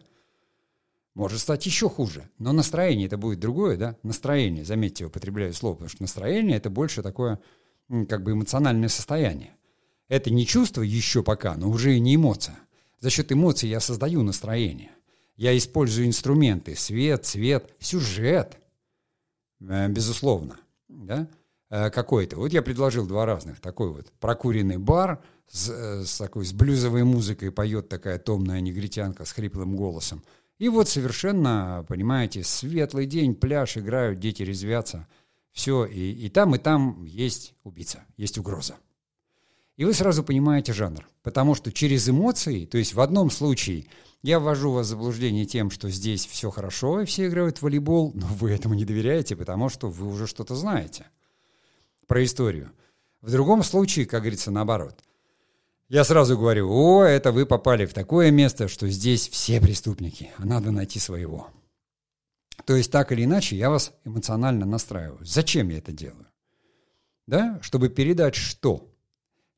может 1.15 1.41
стать 1.41 1.65
еще 1.65 1.89
хуже. 1.89 2.29
Но 2.39 2.53
настроение 2.53 3.07
это 3.07 3.17
будет 3.17 3.41
другое, 3.41 3.79
да? 3.79 3.97
Настроение, 4.03 4.65
заметьте, 4.65 5.05
я 5.05 5.09
употребляю 5.09 5.55
слово, 5.55 5.75
потому 5.75 5.89
что 5.89 6.03
настроение 6.03 6.59
это 6.59 6.69
больше 6.69 7.03
такое 7.03 7.41
как 8.09 8.23
бы 8.23 8.33
эмоциональное 8.33 8.91
состояние. 8.91 9.57
Это 10.09 10.31
не 10.31 10.47
чувство 10.47 10.83
еще 10.83 11.23
пока, 11.23 11.57
но 11.57 11.71
уже 11.71 11.97
и 11.97 12.01
не 12.01 12.17
эмоция. 12.17 12.59
За 13.01 13.09
счет 13.09 13.33
эмоций 13.33 13.69
я 13.69 13.81
создаю 13.81 14.23
настроение. 14.23 14.91
Я 15.37 15.57
использую 15.57 16.07
инструменты, 16.07 16.77
свет, 16.77 17.25
цвет, 17.25 17.73
сюжет, 17.79 18.59
безусловно, 19.61 20.57
да, 20.89 21.29
э, 21.71 21.91
какой-то. 21.91 22.37
Вот 22.37 22.53
я 22.53 22.63
предложил 22.63 23.07
два 23.07 23.27
разных. 23.27 23.61
Такой 23.61 23.93
вот 23.93 24.13
прокуренный 24.21 24.79
бар 24.79 25.23
с, 25.49 25.69
э, 25.69 26.05
с 26.05 26.19
такой 26.19 26.45
с 26.45 26.53
блюзовой 26.53 27.05
музыкой 27.05 27.51
поет 27.51 27.89
такая 27.89 28.19
томная 28.19 28.61
негритянка 28.61 29.25
с 29.25 29.33
хриплым 29.33 29.77
голосом. 29.77 30.23
И 30.59 30.69
вот 30.69 30.89
совершенно, 30.89 31.85
понимаете, 31.89 32.43
светлый 32.43 33.07
день, 33.07 33.35
пляж, 33.35 33.77
играют, 33.77 34.21
дети 34.21 34.43
резвятся. 34.43 35.07
Все, 35.53 35.85
и, 35.85 36.13
и 36.13 36.29
там, 36.29 36.55
и 36.55 36.59
там 36.59 37.05
есть 37.05 37.55
убийца, 37.63 38.05
есть 38.17 38.39
угроза. 38.39 38.77
И 39.77 39.85
вы 39.85 39.93
сразу 39.93 40.25
понимаете 40.25 40.73
жанр. 40.73 41.07
Потому 41.23 41.55
что 41.55 41.71
через 41.71 42.09
эмоции, 42.09 42.65
то 42.65 42.79
есть 42.79 42.95
в 42.95 43.01
одном 43.01 43.31
случае 43.31 43.87
я 44.23 44.41
ввожу 44.41 44.73
вас 44.73 44.87
в 44.87 44.91
заблуждение 44.91 45.45
тем, 45.45 45.71
что 45.71 45.91
здесь 45.91 46.27
все 46.27 46.51
хорошо, 46.51 47.03
и 47.03 47.05
все 47.05 47.27
играют 47.27 47.59
в 47.59 47.63
волейбол, 47.63 48.13
но 48.15 48.27
вы 48.27 48.51
этому 48.51 48.75
не 48.75 48.85
доверяете, 48.85 49.37
потому 49.37 49.69
что 49.69 49.89
вы 49.89 50.09
уже 50.09 50.27
что-то 50.27 50.55
знаете 50.55 51.07
про 52.07 52.25
историю. 52.25 52.73
В 53.21 53.31
другом 53.31 53.63
случае, 53.63 54.07
как 54.07 54.23
говорится, 54.23 54.51
наоборот. 54.51 54.99
я 55.89 56.05
сразу 56.05 56.39
говорю, 56.39 56.71
о, 56.71 57.05
это 57.05 57.33
вы 57.33 57.45
попали 57.45 57.85
в 57.87 57.93
такое 57.93 58.31
место, 58.31 58.69
что 58.69 58.89
здесь 58.89 59.29
все 59.29 59.61
преступники, 59.61 60.31
а 60.39 60.47
надо 60.47 60.71
найти 60.71 60.99
своего. 60.99 61.49
То 62.65 62.75
есть 62.75 62.91
так 62.91 63.13
или 63.13 63.25
иначе 63.25 63.57
я 63.57 63.69
вас 63.69 63.93
эмоционально 64.05 64.65
настраиваю. 64.65 65.25
Зачем 65.25 65.69
я 65.69 65.79
это 65.79 65.93
делаю? 65.93 66.27
Да, 67.27 67.59
чтобы 67.63 67.89
передать 67.89 68.35
что? 68.35 68.89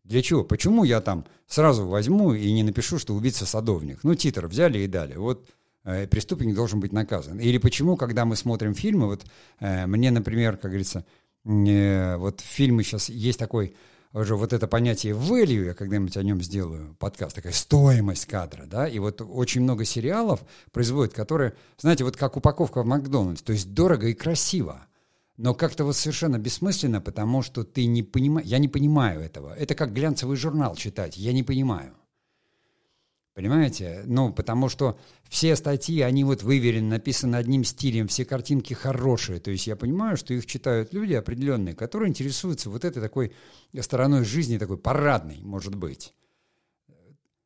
Для 0.08 0.22
чего? 0.22 0.42
Почему 0.42 0.84
я 0.84 1.02
там 1.02 1.26
сразу 1.46 1.86
возьму 1.86 2.32
и 2.32 2.50
не 2.50 2.62
напишу, 2.62 2.98
что 2.98 3.14
убийца 3.14 3.44
садовник? 3.44 4.00
Ну, 4.04 4.14
титр 4.14 4.46
взяли 4.46 4.78
и 4.78 4.86
дали. 4.86 5.16
Вот 5.16 5.46
э, 5.84 6.06
преступник 6.06 6.54
должен 6.54 6.80
быть 6.80 6.92
наказан. 6.92 7.38
Или 7.38 7.58
почему, 7.58 7.96
когда 7.98 8.24
мы 8.24 8.34
смотрим 8.34 8.74
фильмы, 8.74 9.06
вот 9.06 9.26
э, 9.60 9.86
мне, 9.86 10.10
например, 10.10 10.56
как 10.56 10.70
говорится, 10.70 11.04
э, 11.44 12.16
вот 12.16 12.40
фильмы 12.40 12.84
сейчас 12.84 13.10
есть 13.10 13.38
такой 13.38 13.76
уже 14.14 14.34
вот 14.34 14.54
это 14.54 14.66
понятие 14.66 15.12
value, 15.12 15.66
я 15.66 15.74
когда-нибудь 15.74 16.16
о 16.16 16.22
нем 16.22 16.40
сделаю 16.40 16.96
подкаст, 16.98 17.36
такая 17.36 17.52
стоимость 17.52 18.24
кадра, 18.24 18.64
да, 18.64 18.88
и 18.88 18.98
вот 18.98 19.20
очень 19.20 19.60
много 19.60 19.84
сериалов 19.84 20.40
производят, 20.72 21.12
которые, 21.12 21.52
знаете, 21.76 22.04
вот 22.04 22.16
как 22.16 22.38
упаковка 22.38 22.82
в 22.82 22.86
Макдональдс, 22.86 23.42
то 23.42 23.52
есть 23.52 23.74
дорого 23.74 24.08
и 24.08 24.14
красиво, 24.14 24.86
но 25.38 25.54
как-то 25.54 25.84
вот 25.84 25.96
совершенно 25.96 26.36
бессмысленно, 26.36 27.00
потому 27.00 27.42
что 27.42 27.62
ты 27.62 27.86
не 27.86 28.02
понимаешь, 28.02 28.48
я 28.48 28.58
не 28.58 28.66
понимаю 28.66 29.20
этого. 29.20 29.54
Это 29.54 29.76
как 29.76 29.94
глянцевый 29.94 30.36
журнал 30.36 30.74
читать, 30.74 31.16
я 31.16 31.32
не 31.32 31.44
понимаю. 31.44 31.94
Понимаете? 33.34 34.02
Ну, 34.04 34.32
потому 34.32 34.68
что 34.68 34.98
все 35.28 35.54
статьи, 35.54 36.00
они 36.00 36.24
вот 36.24 36.42
выверены, 36.42 36.88
написаны 36.88 37.36
одним 37.36 37.62
стилем, 37.62 38.08
все 38.08 38.24
картинки 38.24 38.74
хорошие. 38.74 39.38
То 39.38 39.52
есть 39.52 39.68
я 39.68 39.76
понимаю, 39.76 40.16
что 40.16 40.34
их 40.34 40.44
читают 40.44 40.92
люди 40.92 41.14
определенные, 41.14 41.76
которые 41.76 42.08
интересуются 42.08 42.68
вот 42.68 42.84
этой 42.84 43.00
такой 43.00 43.32
стороной 43.80 44.24
жизни, 44.24 44.58
такой 44.58 44.76
парадной, 44.76 45.38
может 45.42 45.76
быть. 45.76 46.14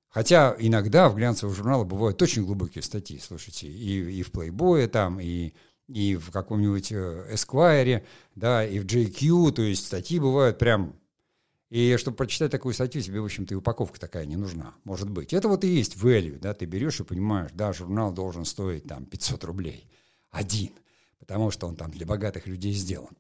Хотя 0.09 0.57
иногда 0.59 1.11
в 1.11 1.17
глянцевых 1.17 1.55
журналах 1.55 1.89
бывают 1.89 2.21
очень 2.23 2.47
глубокие 2.47 2.83
статьи, 2.83 3.19
слушайте, 3.19 3.67
и, 3.67 4.21
и 4.21 4.23
в 4.23 4.31
Playboy 4.31 4.87
там, 4.87 5.21
и, 5.21 5.53
и 5.93 6.17
в 6.17 6.31
каком-нибудь 6.31 6.93
э, 6.93 7.35
Esquire, 7.35 8.03
да, 8.35 8.67
и 8.67 8.79
в 8.79 8.87
JQ, 8.87 9.53
то 9.53 9.63
есть 9.63 9.87
статьи 9.87 10.19
бывают 10.19 10.59
прям 10.59 10.95
и 11.73 11.97
чтобы 11.97 12.19
прочитать 12.19 12.51
такую 12.51 12.75
статью, 12.75 13.01
тебе, 13.01 13.23
в 13.23 13.25
общем-то, 13.25 13.55
и 13.55 13.57
упаковка 13.57 13.99
такая 13.99 14.27
не 14.27 14.37
нужна, 14.37 14.75
может 14.85 15.09
быть. 15.09 15.33
Это 15.33 15.49
вот 15.49 15.65
и 15.65 15.69
есть 15.69 15.97
value, 15.97 16.39
да, 16.39 16.53
ты 16.53 16.67
берешь 16.67 17.01
и 17.01 17.05
понимаешь, 17.05 17.51
да, 17.55 17.73
журнал 17.73 18.13
должен 18.13 18.45
стоить 18.45 18.85
там 18.85 19.07
500 19.07 19.45
рублей. 19.45 19.89
Один. 20.31 20.73
Потому 21.19 21.51
что 21.51 21.67
он 21.67 21.77
там 21.77 21.91
для 21.91 22.05
богатых 22.05 22.47
людей 22.47 22.75
сделан. 22.75 23.17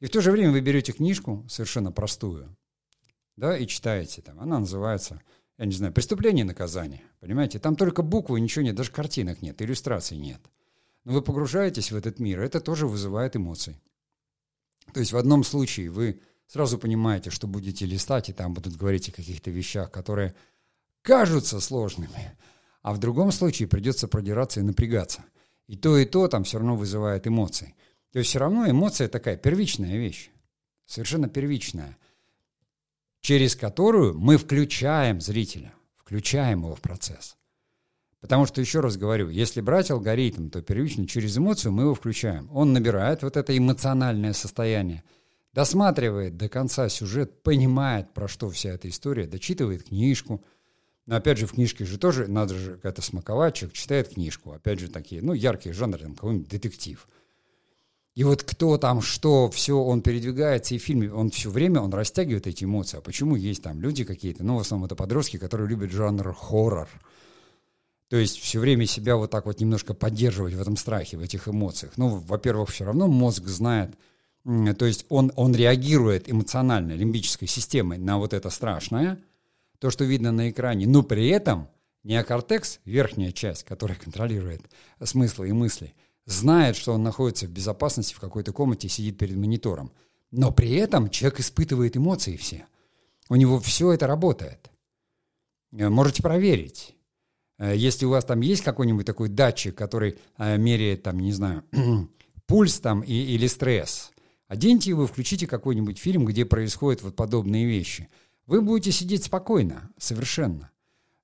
И 0.00 0.06
в 0.06 0.10
то 0.10 0.22
же 0.22 0.30
время 0.30 0.52
вы 0.52 0.62
берете 0.62 0.92
книжку 0.92 1.44
совершенно 1.50 1.92
простую, 1.92 2.56
да, 3.36 3.58
и 3.58 3.66
читаете 3.66 4.22
там. 4.22 4.40
Она 4.40 4.58
называется, 4.58 5.20
я 5.58 5.66
не 5.66 5.72
знаю, 5.72 5.92
«Преступление 5.92 6.44
и 6.44 6.48
наказание». 6.48 7.02
Понимаете? 7.20 7.58
Там 7.58 7.76
только 7.76 8.00
буквы, 8.00 8.40
ничего 8.40 8.64
нет, 8.64 8.74
даже 8.74 8.90
картинок 8.90 9.42
нет, 9.42 9.60
иллюстраций 9.60 10.16
нет. 10.16 10.40
Но 11.06 11.12
вы 11.12 11.22
погружаетесь 11.22 11.92
в 11.92 11.96
этот 11.96 12.18
мир, 12.18 12.40
это 12.40 12.58
тоже 12.60 12.88
вызывает 12.88 13.36
эмоции. 13.36 13.80
То 14.92 14.98
есть 14.98 15.12
в 15.12 15.16
одном 15.16 15.44
случае 15.44 15.88
вы 15.88 16.20
сразу 16.48 16.78
понимаете, 16.78 17.30
что 17.30 17.46
будете 17.46 17.86
листать, 17.86 18.28
и 18.28 18.32
там 18.32 18.54
будут 18.54 18.74
говорить 18.74 19.08
о 19.08 19.12
каких-то 19.12 19.52
вещах, 19.52 19.92
которые 19.92 20.34
кажутся 21.02 21.60
сложными, 21.60 22.36
а 22.82 22.92
в 22.92 22.98
другом 22.98 23.30
случае 23.30 23.68
придется 23.68 24.08
продираться 24.08 24.58
и 24.58 24.64
напрягаться. 24.64 25.24
И 25.68 25.76
то, 25.76 25.96
и 25.96 26.06
то 26.06 26.26
там 26.26 26.42
все 26.42 26.58
равно 26.58 26.74
вызывает 26.74 27.28
эмоции. 27.28 27.76
То 28.10 28.18
есть 28.18 28.30
все 28.30 28.40
равно 28.40 28.68
эмоция 28.68 29.08
такая 29.08 29.36
первичная 29.36 29.96
вещь, 29.98 30.30
совершенно 30.86 31.28
первичная, 31.28 31.96
через 33.20 33.54
которую 33.54 34.18
мы 34.18 34.38
включаем 34.38 35.20
зрителя, 35.20 35.72
включаем 35.94 36.64
его 36.64 36.74
в 36.74 36.80
процесс. 36.80 37.35
Потому 38.20 38.46
что, 38.46 38.60
еще 38.60 38.80
раз 38.80 38.96
говорю, 38.96 39.28
если 39.28 39.60
брать 39.60 39.90
алгоритм, 39.90 40.48
то 40.48 40.62
первично 40.62 41.06
через 41.06 41.36
эмоцию 41.36 41.72
мы 41.72 41.84
его 41.84 41.94
включаем. 41.94 42.48
Он 42.52 42.72
набирает 42.72 43.22
вот 43.22 43.36
это 43.36 43.56
эмоциональное 43.56 44.32
состояние– 44.32 45.04
досматривает 45.56 46.36
до 46.36 46.50
конца 46.50 46.86
сюжет, 46.90 47.42
понимает, 47.42 48.12
про 48.12 48.28
что 48.28 48.50
вся 48.50 48.74
эта 48.74 48.90
история, 48.90 49.26
дочитывает 49.26 49.84
книжку. 49.84 50.44
Но 51.06 51.16
опять 51.16 51.38
же, 51.38 51.46
в 51.46 51.52
книжке 51.52 51.86
же 51.86 51.98
тоже 51.98 52.26
надо 52.28 52.54
же 52.54 52.76
как-то 52.76 53.00
смаковать, 53.00 53.54
человек 53.54 53.74
читает 53.74 54.10
книжку. 54.10 54.52
Опять 54.52 54.80
же, 54.80 54.88
такие, 54.88 55.22
ну, 55.22 55.32
яркие 55.32 55.74
жанры, 55.74 56.00
там, 56.00 56.14
какой-нибудь 56.14 56.48
детектив. 56.48 57.08
И 58.14 58.22
вот 58.22 58.42
кто 58.42 58.76
там, 58.76 59.00
что, 59.00 59.50
все, 59.50 59.78
он 59.78 60.02
передвигается, 60.02 60.74
и 60.74 60.78
в 60.78 60.82
фильме 60.82 61.10
он 61.10 61.30
все 61.30 61.48
время, 61.48 61.80
он 61.80 61.94
растягивает 61.94 62.46
эти 62.46 62.64
эмоции. 62.64 62.98
А 62.98 63.00
почему 63.00 63.34
есть 63.34 63.62
там 63.62 63.80
люди 63.80 64.04
какие-то, 64.04 64.44
ну, 64.44 64.58
в 64.58 64.60
основном 64.60 64.84
это 64.84 64.94
подростки, 64.94 65.38
которые 65.38 65.70
любят 65.70 65.90
жанр 65.90 66.34
хоррор. 66.34 66.88
То 68.08 68.16
есть 68.16 68.38
все 68.38 68.60
время 68.60 68.86
себя 68.86 69.16
вот 69.16 69.30
так 69.30 69.46
вот 69.46 69.60
немножко 69.60 69.92
поддерживать 69.94 70.54
в 70.54 70.60
этом 70.60 70.76
страхе, 70.76 71.16
в 71.16 71.22
этих 71.22 71.48
эмоциях. 71.48 71.92
Ну, 71.96 72.08
во-первых, 72.08 72.70
все 72.70 72.84
равно 72.84 73.08
мозг 73.08 73.46
знает, 73.46 73.96
то 74.44 74.86
есть 74.86 75.06
он, 75.08 75.32
он 75.34 75.54
реагирует 75.56 76.30
эмоционально, 76.30 76.92
лимбической 76.92 77.48
системой 77.48 77.98
на 77.98 78.18
вот 78.18 78.32
это 78.32 78.48
страшное, 78.50 79.18
то, 79.80 79.90
что 79.90 80.04
видно 80.04 80.30
на 80.30 80.50
экране, 80.50 80.86
но 80.86 81.02
при 81.02 81.28
этом 81.28 81.68
неокортекс, 82.04 82.78
верхняя 82.84 83.32
часть, 83.32 83.64
которая 83.64 83.98
контролирует 83.98 84.62
смыслы 85.02 85.48
и 85.48 85.52
мысли, 85.52 85.94
знает, 86.26 86.76
что 86.76 86.92
он 86.92 87.02
находится 87.02 87.46
в 87.46 87.50
безопасности 87.50 88.14
в 88.14 88.20
какой-то 88.20 88.52
комнате, 88.52 88.88
сидит 88.88 89.18
перед 89.18 89.36
монитором. 89.36 89.92
Но 90.30 90.52
при 90.52 90.72
этом 90.74 91.10
человек 91.10 91.40
испытывает 91.40 91.96
эмоции 91.96 92.36
все. 92.36 92.66
У 93.28 93.36
него 93.36 93.58
все 93.58 93.92
это 93.92 94.06
работает. 94.06 94.70
Э, 95.72 95.88
можете 95.88 96.22
проверить. 96.22 96.95
Э, 97.58 97.74
если 97.76 98.06
у 98.06 98.10
вас 98.10 98.24
там 98.24 98.40
есть 98.40 98.62
какой-нибудь 98.62 99.06
такой 99.06 99.28
датчик, 99.28 99.74
который 99.74 100.18
э, 100.38 100.56
меряет, 100.58 101.02
там, 101.02 101.18
не 101.20 101.32
знаю, 101.32 101.64
пульс 102.46 102.80
там 102.80 103.00
и, 103.00 103.12
или 103.12 103.46
стресс, 103.46 104.12
Оденьте 104.48 104.90
его, 104.90 105.06
включите 105.06 105.46
какой-нибудь 105.46 105.98
фильм, 105.98 106.24
где 106.24 106.44
происходят 106.44 107.02
вот 107.02 107.16
подобные 107.16 107.66
вещи. 107.66 108.08
Вы 108.46 108.62
будете 108.62 108.92
сидеть 108.92 109.24
спокойно, 109.24 109.90
совершенно. 109.98 110.70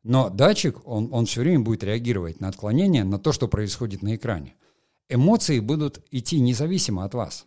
Но 0.03 0.29
датчик, 0.29 0.81
он, 0.85 1.09
он 1.13 1.27
все 1.27 1.43
время 1.43 1.61
будет 1.61 1.85
реагировать 1.85 2.41
на 2.41 2.49
отклонение, 2.49 3.05
на 3.05 3.21
то, 3.21 3.31
что 3.31 3.47
происходит 3.47 4.03
на 4.03 4.17
экране. 4.17 4.57
Эмоции 5.09 5.61
будут 5.61 6.05
идти 6.11 6.41
независимо 6.41 7.05
от 7.05 7.15
вас. 7.15 7.47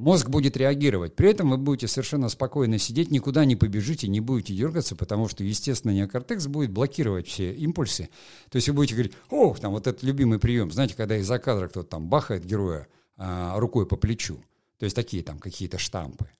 Мозг 0.00 0.30
будет 0.30 0.56
реагировать. 0.56 1.14
При 1.14 1.28
этом 1.28 1.50
вы 1.50 1.58
будете 1.58 1.86
совершенно 1.86 2.30
спокойно 2.30 2.78
сидеть, 2.78 3.10
никуда 3.10 3.44
не 3.44 3.54
побежите, 3.54 4.08
не 4.08 4.20
будете 4.20 4.54
дергаться, 4.54 4.96
потому 4.96 5.28
что, 5.28 5.44
естественно, 5.44 5.92
неокортекс 5.92 6.46
будет 6.46 6.70
блокировать 6.70 7.28
все 7.28 7.52
импульсы. 7.52 8.08
То 8.48 8.56
есть 8.56 8.66
вы 8.68 8.76
будете 8.76 8.94
говорить, 8.94 9.12
ох, 9.28 9.60
там 9.60 9.72
вот 9.72 9.86
этот 9.86 10.02
любимый 10.02 10.38
прием. 10.38 10.70
Знаете, 10.70 10.94
когда 10.96 11.18
из-за 11.18 11.38
кадра 11.38 11.68
кто-то 11.68 11.86
там 11.86 12.08
бахает 12.08 12.46
героя 12.46 12.86
а, 13.18 13.60
рукой 13.60 13.84
по 13.84 13.96
плечу. 13.96 14.42
То 14.78 14.84
есть 14.84 14.96
такие 14.96 15.22
там 15.22 15.38
какие-то 15.38 15.76
штампы. 15.76 16.30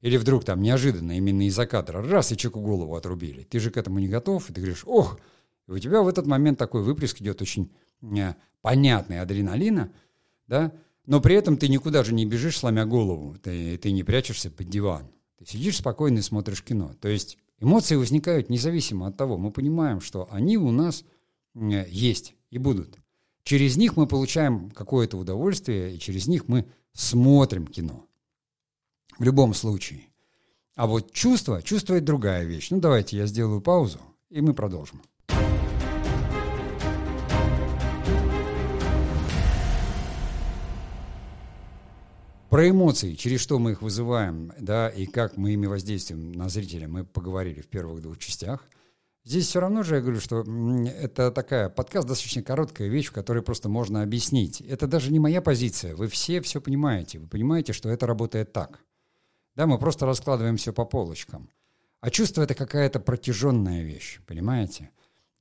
Или 0.00 0.16
вдруг 0.16 0.44
там 0.44 0.62
неожиданно 0.62 1.16
именно 1.16 1.44
из-за 1.48 1.66
кадра 1.66 2.00
раз 2.00 2.30
и 2.30 2.36
человеку 2.36 2.60
голову 2.60 2.94
отрубили. 2.94 3.42
Ты 3.42 3.58
же 3.58 3.72
к 3.72 3.78
этому 3.78 3.98
не 3.98 4.06
готов, 4.06 4.48
и 4.48 4.52
ты 4.52 4.60
говоришь, 4.60 4.84
ох, 4.86 5.18
и 5.66 5.72
у 5.72 5.78
тебя 5.80 6.02
в 6.02 6.08
этот 6.08 6.28
момент 6.28 6.56
такой 6.56 6.84
выплеск 6.84 7.20
идет 7.20 7.42
очень 7.42 7.72
э, 8.00 8.34
понятный 8.62 9.20
адреналина, 9.20 9.90
да, 10.46 10.72
но 11.08 11.22
при 11.22 11.36
этом 11.36 11.56
ты 11.56 11.68
никуда 11.68 12.04
же 12.04 12.12
не 12.12 12.26
бежишь, 12.26 12.58
сломя 12.58 12.84
голову, 12.84 13.34
ты, 13.42 13.78
ты 13.78 13.92
не 13.92 14.04
прячешься 14.04 14.50
под 14.50 14.68
диван. 14.68 15.08
Ты 15.38 15.46
сидишь 15.46 15.78
спокойно 15.78 16.18
и 16.18 16.22
смотришь 16.22 16.62
кино. 16.62 16.92
То 17.00 17.08
есть 17.08 17.38
эмоции 17.60 17.96
возникают 17.96 18.50
независимо 18.50 19.06
от 19.06 19.16
того. 19.16 19.38
Мы 19.38 19.50
понимаем, 19.50 20.02
что 20.02 20.28
они 20.30 20.58
у 20.58 20.70
нас 20.70 21.06
есть 21.54 22.34
и 22.50 22.58
будут. 22.58 22.98
Через 23.42 23.78
них 23.78 23.96
мы 23.96 24.06
получаем 24.06 24.70
какое-то 24.70 25.16
удовольствие, 25.16 25.94
и 25.94 25.98
через 25.98 26.28
них 26.28 26.46
мы 26.46 26.66
смотрим 26.92 27.66
кино. 27.66 28.04
В 29.18 29.22
любом 29.22 29.54
случае. 29.54 30.02
А 30.74 30.86
вот 30.86 31.12
чувство, 31.12 31.62
чувство– 31.62 31.94
это 31.94 32.04
другая 32.04 32.44
вещь. 32.44 32.68
Ну, 32.70 32.80
давайте 32.80 33.16
я 33.16 33.24
сделаю 33.24 33.62
паузу, 33.62 34.00
и 34.28 34.42
мы 34.42 34.52
продолжим. 34.52 35.00
Про 42.48 42.68
эмоции, 42.68 43.14
через 43.14 43.40
что 43.40 43.58
мы 43.58 43.72
их 43.72 43.82
вызываем, 43.82 44.52
да, 44.58 44.88
и 44.88 45.06
как 45.06 45.36
мы 45.36 45.52
ими 45.52 45.66
воздействуем 45.66 46.32
на 46.32 46.48
зрителя, 46.48 46.88
мы 46.88 47.04
поговорили 47.04 47.60
в 47.60 47.68
первых 47.68 48.02
двух 48.02 48.18
частях– 48.18 48.68
Здесь 49.28 49.46
все 49.46 49.60
равно 49.60 49.82
же 49.82 49.96
я 49.96 50.00
говорю, 50.00 50.20
что 50.20 50.42
это 50.86 51.30
такая 51.30 51.68
подкаст 51.68 52.08
достаточно 52.08 52.42
короткая 52.42 52.88
вещь, 52.88 53.08
в 53.08 53.12
которой 53.12 53.42
просто 53.42 53.68
можно 53.68 54.00
объяснить. 54.00 54.62
Это 54.62 54.86
даже 54.86 55.12
не 55.12 55.18
моя 55.18 55.42
позиция. 55.42 55.94
Вы 55.94 56.08
все 56.08 56.40
все 56.40 56.62
понимаете. 56.62 57.18
Вы 57.18 57.26
понимаете, 57.26 57.74
что 57.74 57.90
это 57.90 58.06
работает 58.06 58.54
так. 58.54 58.80
Да, 59.54 59.66
мы 59.66 59.76
просто 59.78 60.06
раскладываем 60.06 60.56
все 60.56 60.72
по 60.72 60.86
полочкам. 60.86 61.50
А 62.00 62.08
чувство 62.08 62.40
это 62.40 62.54
какая-то 62.54 63.00
протяженная 63.00 63.82
вещь, 63.82 64.20
понимаете? 64.26 64.88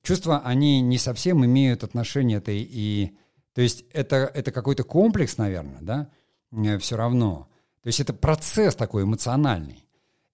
Чувства, 0.03 0.41
они 0.43 0.81
не 0.81 0.97
совсем 0.97 1.45
имеют 1.45 1.85
отношение 1.85 2.39
это 2.39 2.51
и... 2.51 3.11
То 3.53 3.61
есть 3.61 3.85
это, 3.93 4.29
это 4.33 4.51
какой-то 4.51 4.83
комплекс, 4.83 5.37
наверное, 5.37 5.79
да, 5.79 6.09
все 6.79 6.95
равно. 6.95 7.47
То 7.81 7.87
есть 7.87 7.99
это 7.99 8.13
процесс 8.13 8.75
такой 8.75 9.03
эмоциональный. 9.03 9.85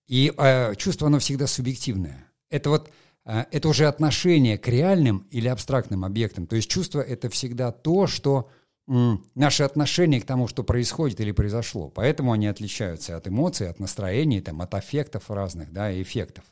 И 0.07 0.33
э, 0.37 0.75
чувство, 0.75 1.07
оно 1.07 1.19
всегда 1.19 1.47
субъективное 1.47 2.29
это 2.53 2.69
вот 2.69 2.91
э, 3.25 3.45
это 3.51 3.67
уже 3.67 3.87
отношение 3.87 4.57
к 4.59 4.67
реальным 4.67 5.27
или 5.31 5.47
абстрактным 5.47 6.05
объектам. 6.05 6.45
То 6.45 6.55
есть 6.55 6.69
чувство— 6.69 7.01
это 7.01 7.29
всегда 7.29 7.71
то, 7.71 8.07
что 8.07 8.49
наше 8.85 9.63
отношение 9.63 10.19
к 10.19 10.25
тому, 10.25 10.49
что 10.49 10.61
происходит 10.63 11.21
или 11.21 11.31
произошло. 11.31 11.89
Поэтому 11.89 12.33
они 12.33 12.47
отличаются 12.47 13.15
от 13.15 13.29
эмоций, 13.29 13.69
от 13.69 13.79
настроений, 13.79 14.41
там, 14.41 14.61
от 14.61 14.73
аффектов 14.73 15.31
разных, 15.31 15.71
да, 15.71 15.89
эффектов. 16.01 16.43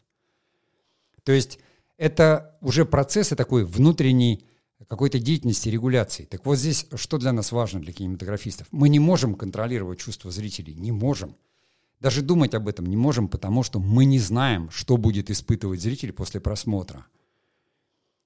То 1.24 1.34
есть 1.34 1.60
это 1.98 2.58
уже 2.62 2.86
процессы 2.86 3.36
такой 3.36 3.66
внутренней 3.66 4.46
какой-то 4.92 5.20
деятельности 5.20 5.70
регуляции. 5.70 6.26
Так 6.26 6.46
вот 6.46 6.58
здесь 6.58 6.86
что 6.96 7.18
для 7.18 7.32
нас 7.32 7.54
важно, 7.54 7.80
для 7.80 7.94
кинематографистов? 7.94 8.68
Мы 8.72 8.90
не 8.90 9.00
можем 9.00 9.36
контролировать 9.36 10.00
чувства 10.00 10.32
зрителей, 10.32 10.74
не 10.74 10.92
можем. 10.92 11.38
Даже 12.02 12.22
думать 12.22 12.54
об 12.56 12.68
этом 12.68 12.88
не 12.88 12.98
можем, 12.98 13.30
потому 13.30 13.64
что 13.64 13.80
мы 13.80 14.04
не 14.04 14.20
знаем, 14.20 14.70
что 14.70 14.98
будет 14.98 15.32
испытывать 15.32 15.80
зритель 15.80 16.12
после 16.12 16.42
просмотра. 16.42 17.06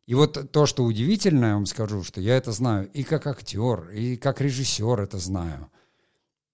И 0.08 0.15
вот 0.15 0.51
то, 0.51 0.65
что 0.65 0.84
удивительно, 0.86 1.45
я 1.45 1.54
вам 1.54 1.67
скажу, 1.67 2.01
что 2.01 2.19
я 2.19 2.36
это 2.36 2.51
знаю 2.51 2.89
и 2.93 3.04
как 3.04 3.28
актер, 3.28 3.91
и 3.91 4.15
как 4.17 4.41
режиссер 4.41 4.99
это 5.01 5.19
знаю. 5.19 5.69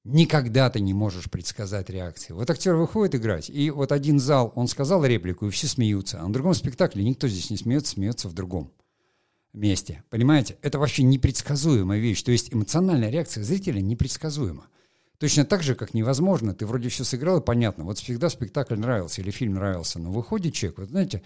Никогда 0.04 0.70
ты 0.70 0.82
не 0.82 0.94
можешь 0.94 1.32
предсказать 1.32 1.90
реакции. 1.90 2.34
Вот 2.34 2.50
актер 2.50 2.76
выходит 2.76 3.16
играть, 3.16 3.50
и 3.50 3.72
вот 3.72 3.94
один 3.94 4.20
зал, 4.20 4.52
он 4.56 4.68
сказал 4.68 5.06
реплику, 5.06 5.48
и 5.48 5.52
все 5.52 5.68
смеются. 5.68 6.20
А 6.20 6.28
на 6.28 6.34
другом 6.34 6.54
спектакле 6.54 7.02
никто 7.02 7.30
здесь 7.30 7.50
не 7.50 7.56
смеется, 7.56 7.94
смеется 7.94 8.28
в 8.28 8.34
другом 8.34 8.74
месте. 9.54 10.04
Понимаете? 10.10 10.58
Это 10.62 10.80
вообще 10.80 11.04
непредсказуемая 11.04 12.00
вещь. 12.00 12.24
То 12.24 12.32
есть 12.32 12.54
эмоциональная 12.54 13.10
реакция 13.10 13.44
зрителя 13.44 13.82
непредсказуема. 13.82 14.68
Точно 15.18 15.46
так 15.46 15.62
же, 15.62 15.76
как 15.76 15.94
невозможно. 15.94 16.54
Ты 16.54 16.66
вроде 16.66 16.90
все 16.90 17.04
сыграл, 17.04 17.40
и 17.40 17.44
понятно. 17.44 17.84
Вот 17.84 18.00
всегда 18.00 18.30
спектакль 18.30 18.76
нравился 18.76 19.22
или 19.22 19.30
фильм 19.30 19.54
нравился, 19.54 20.00
но 20.00 20.12
выходит 20.12 20.54
человек, 20.54 20.80
вот 20.80 20.90
знаете, 20.90 21.22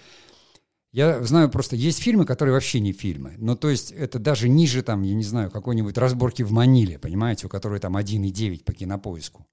я 0.91 1.21
знаю 1.23 1.49
просто, 1.49 1.75
есть 1.75 2.01
фильмы, 2.01 2.25
которые 2.25 2.53
вообще 2.53 2.79
не 2.79 2.93
фильмы. 2.93 3.35
Ну, 3.38 3.57
то 3.57 3.69
есть 3.69 3.91
это 3.91 4.17
даже 4.17 4.47
ниже, 4.47 4.81
там, 4.81 5.01
я 5.03 5.13
не 5.13 5.23
знаю, 5.23 5.51
какой-нибудь 5.51 5.97
разборки 5.97 6.41
в 6.41 6.51
Маниле, 6.51 6.97
понимаете, 6.97 7.47
у 7.47 7.49
которой 7.49 7.81
там 7.81 7.97
1,9 7.97 8.63
по 8.63 8.71
кинопоиску. 8.71 9.45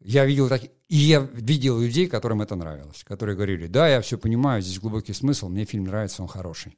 Я 0.00 0.24
видел 0.26 0.48
так, 0.48 0.62
и 0.64 0.96
я 0.96 1.20
видел 1.20 1.80
людей, 1.80 2.06
которым 2.06 2.40
это 2.40 2.54
нравилось, 2.54 3.02
которые 3.02 3.34
говорили, 3.34 3.66
да, 3.66 3.88
я 3.88 4.00
все 4.00 4.16
понимаю, 4.16 4.62
здесь 4.62 4.78
глубокий 4.78 5.12
смысл, 5.12 5.48
мне 5.48 5.64
фильм 5.64 5.84
нравится, 5.84 6.22
он 6.22 6.28
хороший. 6.28 6.76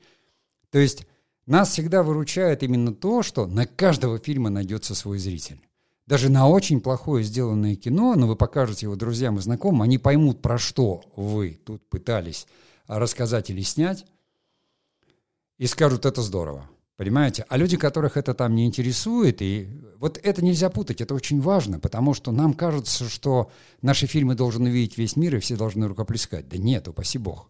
То 0.71 0.79
есть 0.79 1.07
нас 1.47 1.71
всегда 1.71 2.03
выручает 2.03 2.63
именно 2.63 2.95
то, 2.95 3.23
что 3.23 3.47
на 3.47 3.67
каждого 3.67 4.19
фильма 4.19 4.51
найдется 4.51 4.95
свой 4.95 5.19
зритель. 5.19 5.61
Даже 6.07 6.29
на 6.29 6.49
очень 6.49 6.81
плохое 6.81 7.25
сделанное 7.25 7.77
кино, 7.77 8.15
но 8.17 8.27
вы 8.27 8.37
покажете 8.37 8.87
его 8.87 8.97
друзьям 8.97 9.39
и 9.39 9.41
знакомым, 9.41 9.83
они 9.83 9.99
поймут, 9.99 10.43
про 10.43 10.59
что 10.59 11.03
вы 11.15 11.61
тут 11.65 11.89
пытались 11.89 12.47
рассказать 12.87 13.51
или 13.51 13.63
снять, 13.63 14.05
и 15.59 15.67
скажут, 15.67 16.07
это 16.07 16.23
здорово. 16.23 16.69
Понимаете? 16.97 17.47
А 17.49 17.57
люди, 17.57 17.77
которых 17.77 18.17
это 18.17 18.35
там 18.35 18.55
не 18.55 18.67
интересует, 18.67 19.41
и 19.41 19.69
вот 19.99 20.19
это 20.23 20.45
нельзя 20.45 20.69
путать, 20.69 21.01
это 21.01 21.15
очень 21.15 21.41
важно, 21.41 21.79
потому 21.79 22.13
что 22.13 22.33
нам 22.33 22.55
кажется, 22.55 23.09
что 23.09 23.51
наши 23.81 24.07
фильмы 24.07 24.35
должен 24.35 24.65
увидеть 24.65 24.99
весь 24.99 25.17
мир, 25.17 25.37
и 25.37 25.39
все 25.39 25.57
должны 25.57 25.87
рукоплескать. 25.87 26.49
Да 26.49 26.59
нет, 26.59 26.89
упаси 26.89 27.19
бог. 27.19 27.49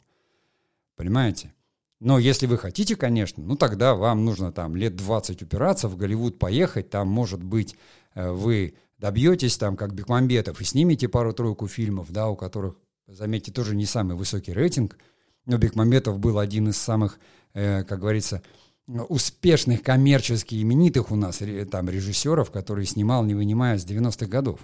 Понимаете? 0.96 1.52
Но 2.00 2.18
если 2.18 2.46
вы 2.46 2.58
хотите, 2.58 2.96
конечно, 2.96 3.42
ну 3.42 3.56
тогда 3.56 3.94
вам 3.94 4.24
нужно 4.24 4.52
там 4.52 4.74
лет 4.74 4.96
20 4.96 5.42
упираться, 5.42 5.88
в 5.88 5.96
Голливуд 5.96 6.38
поехать, 6.38 6.90
там, 6.90 7.08
может 7.08 7.42
быть, 7.42 7.76
э, 8.14 8.30
вы 8.30 8.74
добьетесь 8.98 9.56
там, 9.58 9.76
как 9.76 9.94
Бекмамбетов, 9.94 10.60
и 10.60 10.64
снимете 10.64 11.08
пару-тройку 11.08 11.68
фильмов, 11.68 12.10
да, 12.10 12.28
у 12.28 12.36
которых, 12.36 12.76
заметьте, 13.06 13.52
тоже 13.52 13.76
не 13.76 13.86
самый 13.86 14.16
высокий 14.16 14.52
рейтинг– 14.52 14.98
но 15.46 15.58
Бекмамбетов 15.58 16.18
был 16.18 16.38
один 16.38 16.68
из 16.68 16.76
самых, 16.76 17.18
э, 17.54 17.84
как 17.84 18.00
говорится, 18.00 18.42
успешных, 18.86 19.82
коммерчески 19.82 20.60
именитых 20.60 21.10
у 21.10 21.16
нас 21.16 21.42
там 21.70 21.88
режиссеров, 21.88 22.50
который 22.50 22.86
снимал, 22.86 23.24
не 23.24 23.34
вынимая, 23.34 23.78
с 23.78 23.84
90-х 23.84 24.26
годов. 24.26 24.60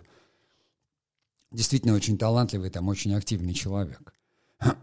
Действительно 1.53 1.94
очень 1.94 2.18
талантливый, 2.18 2.70
там 2.70 2.88
очень 2.88 3.14
активный 3.14 3.55
человек. 3.55 4.12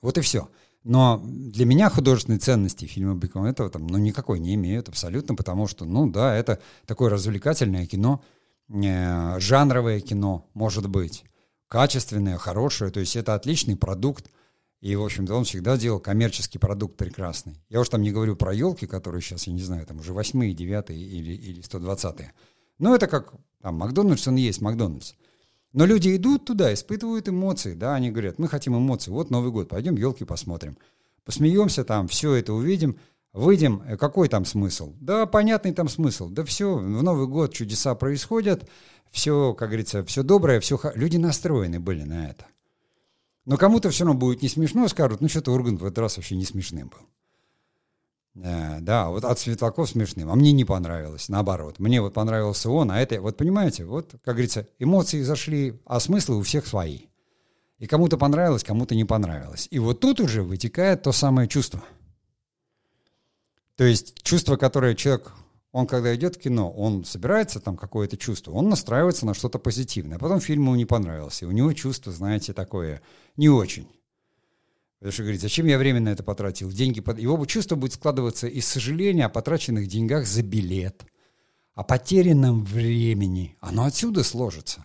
вот 0.00 0.18
и 0.18 0.20
все. 0.20 0.48
Но 0.84 1.22
для 1.24 1.64
меня 1.64 1.88
художественной 1.90 2.38
ценности 2.38 2.86
фильма 2.86 3.14
Бекмамбетова 3.14 3.70
там, 3.70 3.86
ну, 3.86 3.98
никакой 3.98 4.40
не 4.40 4.54
имеют 4.54 4.88
абсолютно, 4.88 5.34
потому 5.36 5.68
что, 5.68 5.84
ну 5.84 6.10
да, 6.10 6.34
это 6.34 6.60
такое 6.86 7.10
развлекательное 7.10 7.86
кино, 7.86 8.22
э, 8.68 9.38
жанровое 9.38 10.00
кино, 10.00 10.48
может 10.54 10.88
быть, 10.88 11.24
качественное, 11.68 12.36
хорошее, 12.36 12.90
то 12.90 13.00
есть 13.00 13.14
это 13.14 13.34
отличный 13.34 13.76
продукт, 13.76 14.28
и, 14.80 14.96
в 14.96 15.04
общем-то, 15.04 15.34
он 15.36 15.44
всегда 15.44 15.76
делал 15.76 16.00
коммерческий 16.00 16.58
продукт 16.58 16.96
прекрасный. 16.96 17.62
Я 17.68 17.80
уж 17.80 17.88
там 17.88 18.02
не 18.02 18.10
говорю 18.10 18.34
про 18.34 18.52
елки, 18.52 18.88
которые 18.88 19.22
сейчас, 19.22 19.46
я 19.46 19.52
не 19.52 19.62
знаю, 19.62 19.86
там 19.86 20.00
уже 20.00 20.12
восьмые, 20.12 20.52
девятые 20.52 21.00
или, 21.00 21.32
или 21.32 21.62
120-е. 21.62 22.32
Но 22.80 22.96
это 22.96 23.06
как 23.06 23.32
там 23.60 23.76
Макдональдс, 23.76 24.26
он 24.26 24.34
есть 24.34 24.60
Макдональдс. 24.60 25.12
Но 25.72 25.86
люди 25.86 26.14
идут 26.14 26.44
туда, 26.44 26.72
испытывают 26.74 27.28
эмоции, 27.28 27.74
да, 27.74 27.94
они 27.94 28.10
говорят, 28.10 28.38
мы 28.38 28.48
хотим 28.48 28.76
эмоции, 28.76 29.10
вот 29.10 29.30
Новый 29.30 29.50
год, 29.50 29.68
пойдем 29.68 29.96
елки 29.96 30.24
посмотрим. 30.24 30.76
Посмеемся 31.24 31.84
там, 31.84 32.08
все 32.08 32.34
это 32.34 32.52
увидим, 32.52 32.98
выйдем, 33.32 33.82
э, 33.86 33.96
какой 33.96 34.28
там 34.28 34.44
смысл? 34.44 34.92
Да, 35.00 35.24
понятный 35.24 35.72
там 35.72 35.88
смысл, 35.88 36.28
да 36.28 36.44
все, 36.44 36.76
в 36.76 37.02
Новый 37.02 37.26
год 37.26 37.54
чудеса 37.54 37.94
происходят, 37.94 38.68
все, 39.10 39.54
как 39.54 39.68
говорится, 39.68 40.02
все 40.04 40.22
доброе, 40.22 40.60
все... 40.60 40.78
Люди 40.94 41.16
настроены 41.16 41.80
были 41.80 42.02
на 42.02 42.28
это. 42.28 42.46
Но 43.44 43.56
кому-то 43.56 43.90
все 43.90 44.04
равно 44.04 44.18
будет 44.18 44.42
не 44.42 44.48
смешно, 44.48 44.86
скажут, 44.88 45.20
ну 45.20 45.28
что-то 45.28 45.52
Ургант 45.52 45.80
в 45.80 45.86
этот 45.86 45.98
раз 45.98 46.16
вообще 46.16 46.36
не 46.36 46.44
смешным 46.44 46.88
был. 46.88 47.00
Э, 48.34 48.80
да, 48.80 49.08
вот 49.08 49.24
от 49.24 49.38
Светлаков 49.38 49.90
смешным, 49.90 50.30
а 50.30 50.34
мне 50.34 50.52
не 50.52 50.64
понравилось, 50.64 51.28
наоборот. 51.28 51.78
Мне 51.78 52.00
вот 52.00 52.14
понравился 52.14 52.70
он, 52.70 52.90
а 52.90 53.00
это, 53.00 53.20
вот 53.20 53.36
понимаете, 53.36 53.84
вот, 53.84 54.12
как 54.24 54.34
говорится, 54.34 54.66
эмоции 54.78 55.22
зашли, 55.22 55.80
а 55.84 56.00
смыслы 56.00 56.38
у 56.38 56.42
всех 56.42 56.66
свои. 56.66 57.00
И 57.78 57.86
кому-то 57.86 58.16
понравилось, 58.16 58.64
кому-то 58.64 58.94
не 58.94 59.04
понравилось. 59.04 59.68
И 59.70 59.78
вот 59.78 60.00
тут 60.00 60.20
уже 60.20 60.42
вытекает 60.42 61.02
то 61.02 61.12
самое 61.12 61.48
чувство. 61.48 61.82
То 63.76 63.84
есть 63.84 64.22
чувство, 64.22 64.56
которое 64.56 64.94
человек 64.94 65.32
он, 65.72 65.86
когда 65.86 66.14
идет 66.14 66.36
в 66.36 66.38
кино, 66.38 66.70
он 66.70 67.04
собирается 67.04 67.58
там 67.58 67.78
какое-то 67.78 68.18
чувство, 68.18 68.52
он 68.52 68.68
настраивается 68.68 69.24
на 69.24 69.32
что-то 69.32 69.58
позитивное. 69.58 70.18
А 70.18 70.20
потом 70.20 70.38
фильм 70.40 70.64
ему 70.64 70.74
не 70.74 70.84
понравился. 70.84 71.46
И 71.46 71.48
у 71.48 71.50
него 71.50 71.72
чувство, 71.72 72.12
знаете, 72.12 72.52
такое 72.52 73.00
не 73.36 73.48
очень. 73.48 73.88
Потому 75.02 75.12
что 75.12 75.22
говорит, 75.22 75.40
зачем 75.40 75.66
я 75.66 75.78
время 75.78 76.00
на 76.00 76.10
это 76.10 76.22
потратил? 76.22 76.70
Деньги 76.70 77.00
под... 77.00 77.18
Его 77.18 77.44
чувство 77.46 77.74
будет 77.74 77.94
складываться 77.94 78.46
из 78.46 78.66
сожаления 78.66 79.26
о 79.26 79.28
потраченных 79.28 79.88
деньгах 79.88 80.26
за 80.26 80.42
билет, 80.42 81.04
о 81.74 81.82
потерянном 81.82 82.64
времени. 82.64 83.56
Оно 83.60 83.84
отсюда 83.84 84.22
сложится. 84.22 84.84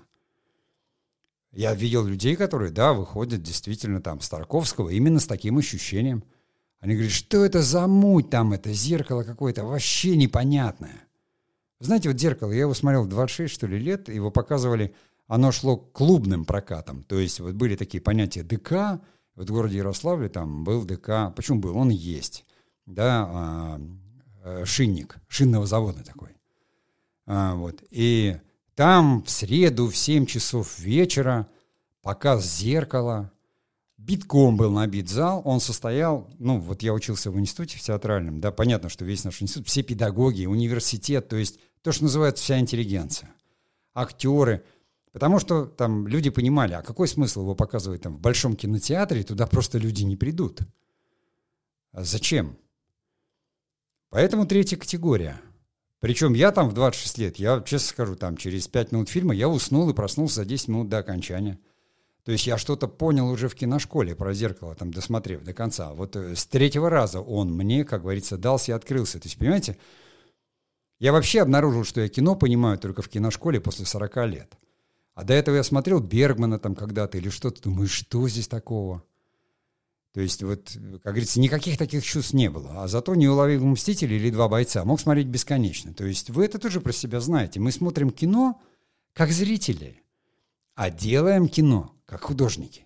Я 1.51 1.75
видел 1.75 2.03
людей, 2.03 2.36
которые, 2.36 2.71
да, 2.71 2.93
выходят 2.93 3.43
действительно 3.43 4.01
там 4.01 4.19
с 4.19 4.30
Тарковского 4.30 4.89
именно 4.89 5.19
с 5.19 5.27
таким 5.27 5.60
ощущением– 5.60 6.23
они 6.80 6.93
говорят, 6.93 7.13
что 7.13 7.43
это 7.43 7.62
за 7.62 7.88
муть 7.88 8.30
там, 8.30 8.53
это 8.53 8.71
зеркало 8.71 9.23
какое-то, 9.23 9.65
вообще 9.65 10.15
непонятное. 10.15 11.08
знаете, 11.80 12.10
вот 12.10 12.19
зеркало, 12.19 12.51
я 12.51 12.62
его 12.62 12.73
смотрел 12.73 13.06
26, 13.06 13.53
что 13.53 13.67
ли, 13.67 13.80
лет, 13.80 14.10
его 14.10 14.30
показывали, 14.30 14.93
оно 15.27 15.51
шло 15.51 15.77
клубным 15.77 16.45
прокатом. 16.45 17.03
То 17.03 17.19
есть 17.19 17.39
вот 17.39 17.56
были 17.56 17.75
такие 17.75 18.01
понятия 18.01 18.43
ДК, 18.43 19.01
в 19.45 19.52
городе 19.52 19.78
Ярославле 19.78 20.30
там 20.30 20.63
был 20.63 20.84
ДК, 20.84 21.34
почему 21.36 21.60
был, 21.60 21.78
он 21.78 21.89
есть, 21.89 22.45
да, 22.86 23.26
а, 23.30 23.82
а, 24.43 24.65
шинник, 24.65 25.17
шинного 25.28 25.67
завода 25.67 26.04
такой. 26.04 26.30
А, 27.28 27.56
вот, 27.56 27.84
и 27.91 28.38
там 28.76 29.23
в 29.23 29.30
среду 29.30 29.88
в 29.88 29.95
7 29.95 30.26
часов 30.26 30.80
вечера 30.80 31.47
показ 32.02 32.45
зеркала, 32.58 33.32
битком 33.97 34.58
был 34.58 34.71
набит 34.71 35.10
зал, 35.10 35.41
он 35.45 35.60
состоял, 35.60 36.28
ну, 36.39 36.60
вот 36.60 36.82
я 36.82 36.93
учился 36.93 37.30
в 37.30 37.39
институте 37.39 37.78
в 37.78 37.82
театральном, 37.82 38.41
да, 38.41 38.52
понятно, 38.52 38.89
что 38.89 39.06
весь 39.06 39.23
наш 39.23 39.41
институт, 39.41 39.67
все 39.67 39.84
педагоги, 39.84 40.45
университет, 40.45 41.28
то 41.28 41.36
есть 41.36 41.60
то, 41.84 41.91
что 41.91 42.06
называется 42.06 42.43
вся 42.43 42.60
интеллигенция, 42.60 43.30
актеры, 43.93 44.63
потому 45.17 45.39
что 45.39 45.65
там 45.65 46.06
люди 46.06 46.30
понимали, 46.30 46.73
а 46.73 46.84
какой 46.84 47.08
смысл 47.08 47.41
его 47.41 47.56
показывать 47.56 48.03
там 48.03 48.17
в 48.17 48.19
большом 48.19 48.56
кинотеатре, 48.56 49.23
туда 49.23 49.47
просто 49.47 49.80
люди 49.80 50.03
не 50.03 50.15
придут. 50.15 50.60
А 51.91 52.03
зачем? 52.03 52.56
Поэтому 54.12 54.45
третья 54.45 54.77
категория. 54.77 55.41
Причем 56.01 56.36
я 56.36 56.51
там 56.51 56.69
в 56.69 56.75
26 56.75 57.17
лет, 57.17 57.38
я 57.38 57.63
честно 57.65 57.88
скажу, 57.88 58.15
там 58.15 58.38
через 58.38 58.67
5 58.67 58.91
минут 58.91 59.10
фильма 59.10 59.34
я 59.34 59.49
уснул 59.49 59.89
и 59.89 59.95
проснулся 59.95 60.36
за 60.36 60.45
10 60.45 60.67
минут 60.67 60.89
до 60.89 60.99
окончания. 60.99 61.58
То 62.23 62.32
есть 62.32 62.45
я 62.45 62.60
что-то 62.60 62.88
понял 62.88 63.27
уже 63.27 63.49
в 63.49 63.56
киношколе 63.56 64.13
про 64.13 64.36
зеркало, 64.36 64.75
там 64.75 64.93
досмотрев 64.93 65.43
до 65.43 65.53
конца. 65.53 65.93
Вот 65.93 66.15
э, 66.15 66.36
с 66.36 66.45
третьего 66.45 66.91
раза 66.91 67.21
он 67.21 67.51
мне, 67.51 67.84
как 67.86 68.03
говорится, 68.03 68.38
дался 68.38 68.73
и 68.73 68.75
открылся. 68.75 69.19
То 69.19 69.25
есть, 69.25 69.39
понимаете, 69.39 69.77
я 70.99 71.12
вообще 71.12 71.41
обнаружил, 71.41 71.84
что 71.84 72.01
я 72.01 72.08
кино 72.08 72.36
понимаю 72.36 72.77
только 72.77 73.01
в 73.01 73.10
киношколе 73.10 73.60
после 73.60 73.88
40 73.88 74.17
лет. 74.27 74.58
А 75.17 75.23
до 75.23 75.34
этого 75.34 75.56
я 75.56 75.63
смотрел 75.63 75.99
Бергмана 75.99 76.60
там 76.60 76.75
когда-то 76.75 77.17
или 77.17 77.30
что-то. 77.30 77.63
Думаю, 77.63 77.88
что 77.88 78.30
здесь 78.30 78.47
такого? 78.47 79.03
То 80.13 80.21
есть, 80.21 80.43
вот, 80.43 80.69
как 81.01 81.13
говорится, 81.13 81.39
никаких 81.39 81.80
таких 81.80 82.06
чувств 82.06 82.34
не 82.34 82.51
было. 82.51 82.84
А 82.84 82.88
зато 82.88 83.15
«Неуловимый 83.15 83.71
мститель» 83.71 84.13
или 84.13 84.30
«Два 84.30 84.47
бойца» 84.47 84.86
мог 84.86 85.01
смотреть 85.01 85.25
бесконечно. 85.25 85.91
То 85.91 86.06
есть 86.06 86.30
вы 86.30 86.45
это 86.45 86.60
тоже 86.60 86.82
про 86.82 86.91
себя 86.91 87.19
знаете. 87.19 87.60
Мы 87.60 87.71
смотрим 87.71 88.12
кино 88.12 88.62
как 89.13 89.32
зрители, 89.32 90.03
а 90.75 90.91
делаем 90.91 91.49
кино 91.49 91.95
как 92.06 92.21
художники. 92.21 92.86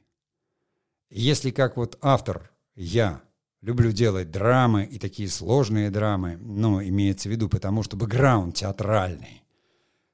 Если 1.10 1.52
как 1.52 1.76
вот 1.76 1.98
автор, 2.00 2.50
я 2.76 3.22
люблю 3.60 3.92
делать 3.92 4.32
драмы 4.32 4.86
и 4.86 5.00
такие 5.00 5.28
сложные 5.28 5.90
драмы, 5.90 6.38
ну, 6.38 6.82
имеется 6.82 7.28
в 7.28 7.32
виду, 7.34 7.50
потому 7.50 7.84
что 7.84 7.98
бэкграунд 7.98 8.56
театральный, 8.56 9.44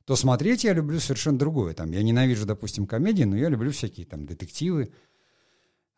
то 0.07 0.15
смотреть 0.15 0.63
я 0.63 0.71
люблю 0.71 1.01
совершенно 1.01 1.37
другое. 1.37 1.73
Там, 1.73 1.91
я 1.91 2.01
ненавижу, 2.01 2.45
допустим, 2.45 2.87
комедии, 2.87 3.23
но 3.23 3.35
я 3.35 3.49
люблю 3.49 3.71
всякие 3.71 4.05
там 4.05 4.25
детективы. 4.25 4.93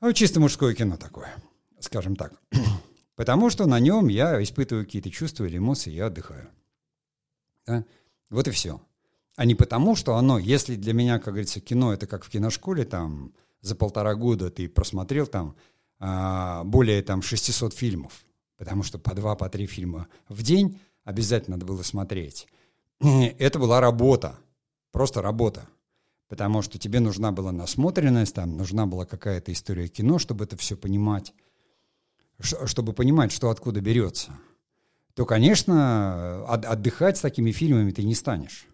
Ну, 0.02 0.12
чисто 0.14 0.40
мужское 0.40 0.74
кино 0.74 0.98
такое, 0.98 1.32
скажем 1.80 2.16
так. 2.16 2.34
Потому 3.16 3.52
что 3.52 3.68
на 3.68 3.80
нем 3.80 4.08
я 4.08 4.42
испытываю 4.42 4.86
какие-то 4.86 5.12
чувства 5.12 5.46
или 5.46 5.60
эмоции, 5.60 5.92
я 5.92 6.08
отдыхаю. 6.08 6.50
Да? 7.68 7.86
Вот 8.32 8.48
и 8.48 8.52
все. 8.52 8.82
А 9.36 9.46
не 9.46 9.54
потому, 9.54 9.96
что 9.96 10.16
оно, 10.16 10.40
если 10.40 10.74
для 10.74 10.94
меня, 10.94 11.20
как 11.20 11.36
говорится, 11.36 11.60
кино 11.62 11.94
это 11.94 12.08
как 12.08 12.26
в 12.26 12.32
киношколе, 12.32 12.86
там 12.86 13.32
за 13.62 13.76
полтора 13.76 14.16
года 14.16 14.50
ты 14.50 14.68
просмотрел 14.68 15.28
там 15.28 15.56
а, 16.00 16.64
более 16.64 17.04
там 17.04 17.22
600 17.22 17.76
фильмов, 17.76 18.26
потому 18.58 18.82
что 18.82 18.98
по 18.98 19.14
два, 19.14 19.36
по 19.36 19.50
три 19.50 19.68
фильма 19.68 20.08
в 20.30 20.42
день 20.42 20.80
обязательно 21.04 21.58
надо 21.58 21.68
было 21.68 21.84
смотреть. 21.84 22.48
Это 23.02 23.60
была 23.60 23.80
работа, 23.80 24.38
просто 24.92 25.22
работа, 25.22 25.68
потому 26.28 26.62
что 26.62 26.78
тебе 26.78 27.00
нужна 27.00 27.32
была 27.32 27.52
насмотренность, 27.52 28.36
там 28.36 28.58
нужна 28.58 28.86
была 28.86 29.06
какая-то 29.06 29.54
история 29.54 29.88
кино, 29.88 30.20
чтобы 30.20 30.44
это 30.44 30.58
все 30.58 30.76
понимать, 30.76 31.34
чтобы 32.40 32.94
понимать, 32.94 33.32
что 33.32 33.50
откуда 33.50 33.82
берется. 33.82 34.34
То, 35.14 35.26
конечно, 35.26 36.46
отдыхать 36.46 37.18
с 37.18 37.22
такими 37.22 37.52
фильмами 37.52 37.92
ты 37.92 38.04
не 38.04 38.16
станешь. 38.16 38.68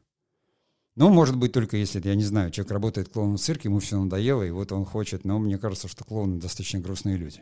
Ну, 0.95 1.09
может 1.09 1.35
быть, 1.35 1.51
только 1.51 1.75
если, 1.75 2.01
я 2.03 2.15
не 2.15 2.23
знаю, 2.23 2.51
человек 2.51 2.71
работает 2.71 3.09
клоуном 3.09 3.37
в 3.37 3.41
цирке, 3.41 3.67
ему 3.67 3.79
все 3.79 3.99
надоело, 3.99 4.43
и 4.43 4.51
вот 4.51 4.71
он 4.71 4.85
хочет, 4.85 5.25
но 5.25 5.39
мне 5.39 5.57
кажется, 5.57 5.87
что 5.87 6.05
клоуны 6.05 6.39
достаточно 6.39 6.79
грустные 6.79 7.17
люди. 7.17 7.41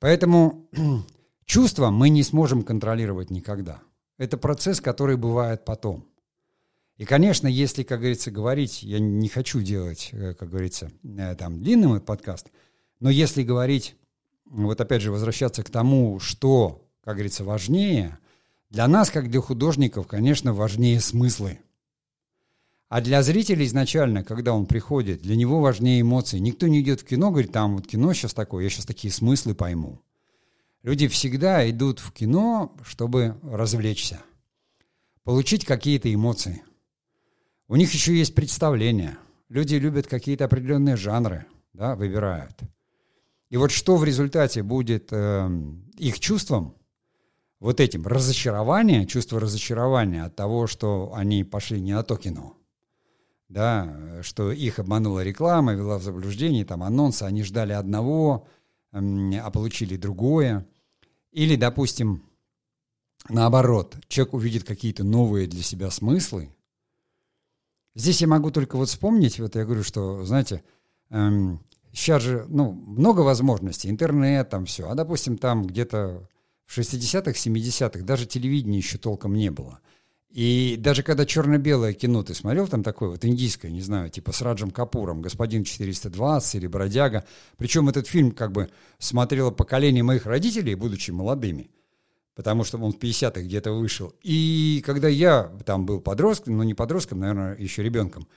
Поэтому 0.00 0.68
чувства 1.44 1.90
мы 1.90 2.08
не 2.08 2.24
сможем 2.24 2.64
контролировать 2.64 3.30
никогда. 3.30 3.80
Это 4.18 4.38
процесс, 4.38 4.80
который 4.80 5.16
бывает 5.16 5.64
потом. 5.64 6.06
И, 6.96 7.04
конечно, 7.04 7.46
если, 7.46 7.82
как 7.82 8.00
говорится, 8.00 8.30
говорить, 8.30 8.82
я 8.82 8.98
не 8.98 9.28
хочу 9.28 9.60
делать, 9.60 10.10
э, 10.12 10.34
как 10.34 10.48
говорится, 10.48 10.90
э, 11.02 11.34
там 11.34 11.62
длинным 11.62 11.94
этот 11.94 12.06
подкаст, 12.06 12.46
но 13.00 13.10
если 13.10 13.42
говорить, 13.42 13.96
вот 14.46 14.80
опять 14.80 15.02
же, 15.02 15.12
возвращаться 15.12 15.62
к 15.62 15.70
тому, 15.70 16.18
что, 16.20 16.88
как 17.04 17.16
говорится, 17.16 17.44
важнее, 17.44 18.18
для 18.70 18.88
нас, 18.88 19.10
как 19.10 19.30
для 19.30 19.40
художников, 19.40 20.06
конечно, 20.06 20.54
важнее 20.54 21.00
смыслы– 21.00 21.60
а 22.88 23.00
для 23.00 23.22
зрителя 23.22 23.64
изначально, 23.64 24.22
когда 24.22 24.52
он 24.54 24.66
приходит, 24.66 25.20
для 25.22 25.34
него 25.34 25.60
важнее 25.60 26.02
эмоции. 26.02 26.38
Никто 26.38 26.68
не 26.68 26.80
идет 26.80 27.00
в 27.00 27.04
кино, 27.04 27.30
говорит, 27.30 27.50
там 27.50 27.76
вот 27.76 27.86
кино 27.86 28.12
сейчас 28.12 28.32
такое, 28.32 28.62
я 28.62 28.70
сейчас 28.70 28.86
такие 28.86 29.12
смыслы 29.12 29.54
пойму. 29.54 30.00
Люди 30.86 31.08
всегда 31.08 31.68
идут 31.68 31.98
в 31.98 32.12
кино, 32.12 32.72
чтобы 32.84 33.34
развлечься, 33.42 34.20
получить 35.24 35.64
какие-то 35.64 36.14
эмоции. 36.14 36.62
У 37.66 37.74
них 37.74 37.92
еще 37.92 38.16
есть 38.16 38.36
представления. 38.36 39.18
Люди 39.48 39.74
любят 39.74 40.06
какие-то 40.06 40.44
определенные 40.44 40.94
жанры, 40.94 41.46
да, 41.72 41.96
выбирают. 41.96 42.60
И 43.50 43.56
вот 43.56 43.72
что 43.72 43.96
в 43.96 44.04
результате 44.04 44.62
будет 44.62 45.08
э, 45.10 45.50
их 45.98 46.20
чувством, 46.20 46.76
вот 47.58 47.80
этим 47.80 48.06
разочарование, 48.06 49.06
чувство 49.06 49.40
разочарования 49.40 50.22
от 50.22 50.36
того, 50.36 50.68
что 50.68 51.12
они 51.16 51.42
пошли 51.42 51.80
не 51.80 51.94
на 51.94 52.04
то 52.04 52.16
кино– 52.16 52.54
да, 53.48 54.22
что 54.22 54.50
их 54.50 54.80
обманула 54.80 55.22
реклама, 55.22 55.72
вела 55.74 55.98
в 55.98 56.02
заблуждение, 56.02 56.64
там 56.64 56.82
анонсы, 56.82 57.22
они 57.22 57.44
ждали 57.44 57.72
одного, 57.72 58.48
а 58.92 59.50
получили 59.52 59.96
другое. 59.96 60.66
Или, 61.36 61.56
допустим, 61.56 62.22
наоборот, 63.28 63.94
человек 64.08 64.32
увидит 64.32 64.64
какие-то 64.64 65.04
новые 65.04 65.46
для 65.46 65.62
себя 65.62 65.90
смыслы. 65.90 66.48
Здесь 67.94 68.22
я 68.22 68.26
могу 68.26 68.50
только 68.50 68.76
вот 68.76 68.88
вспомнить, 68.88 69.38
вот 69.38 69.54
я 69.54 69.66
говорю, 69.66 69.82
что, 69.82 70.24
знаете, 70.24 70.64
эм, 71.10 71.60
сейчас 71.92 72.22
же, 72.22 72.46
ну, 72.48 72.72
много 72.72 73.20
возможностей, 73.20 73.90
интернет, 73.90 74.48
там 74.48 74.64
все, 74.64 74.88
а, 74.88 74.94
допустим, 74.94 75.36
там 75.36 75.66
где-то 75.66 76.26
в 76.64 76.74
60-х, 76.74 77.32
70-х 77.32 78.02
даже 78.02 78.24
телевидения 78.24 78.78
еще 78.78 78.96
толком 78.96 79.34
не 79.34 79.50
было– 79.50 79.80
и 80.30 80.76
даже 80.78 81.02
когда 81.02 81.24
черно-белое 81.24 81.94
кино 81.94 82.22
ты 82.22 82.34
смотрел, 82.34 82.66
там 82.68 82.82
такое 82.82 83.10
вот 83.10 83.24
индийское, 83.24 83.70
не 83.70 83.80
знаю, 83.80 84.10
типа 84.10 84.32
с 84.32 84.42
Раджем 84.42 84.70
Капуром, 84.70 85.22
«Господин 85.22 85.62
420» 85.62 86.56
или 86.58 86.66
«Бродяга». 86.66 87.24
Причем 87.56 87.88
этот 87.88 88.06
фильм 88.06 88.32
как 88.32 88.52
бы 88.52 88.68
смотрело 88.98 89.50
поколение 89.50 90.02
моих 90.02 90.26
родителей, 90.26 90.74
будучи 90.74 91.10
молодыми, 91.10 91.70
потому 92.34 92.64
что 92.64 92.78
он 92.78 92.92
в 92.92 92.98
50-х 92.98 93.40
где-то 93.42 93.72
вышел. 93.72 94.12
И 94.22 94.82
когда 94.84 95.08
я 95.08 95.44
там 95.64 95.86
был 95.86 96.00
подростком, 96.00 96.56
ну 96.56 96.64
не 96.64 96.74
подростком, 96.74 97.20
наверное, 97.20 97.56
еще 97.56 97.82
ребенком, 97.82 98.28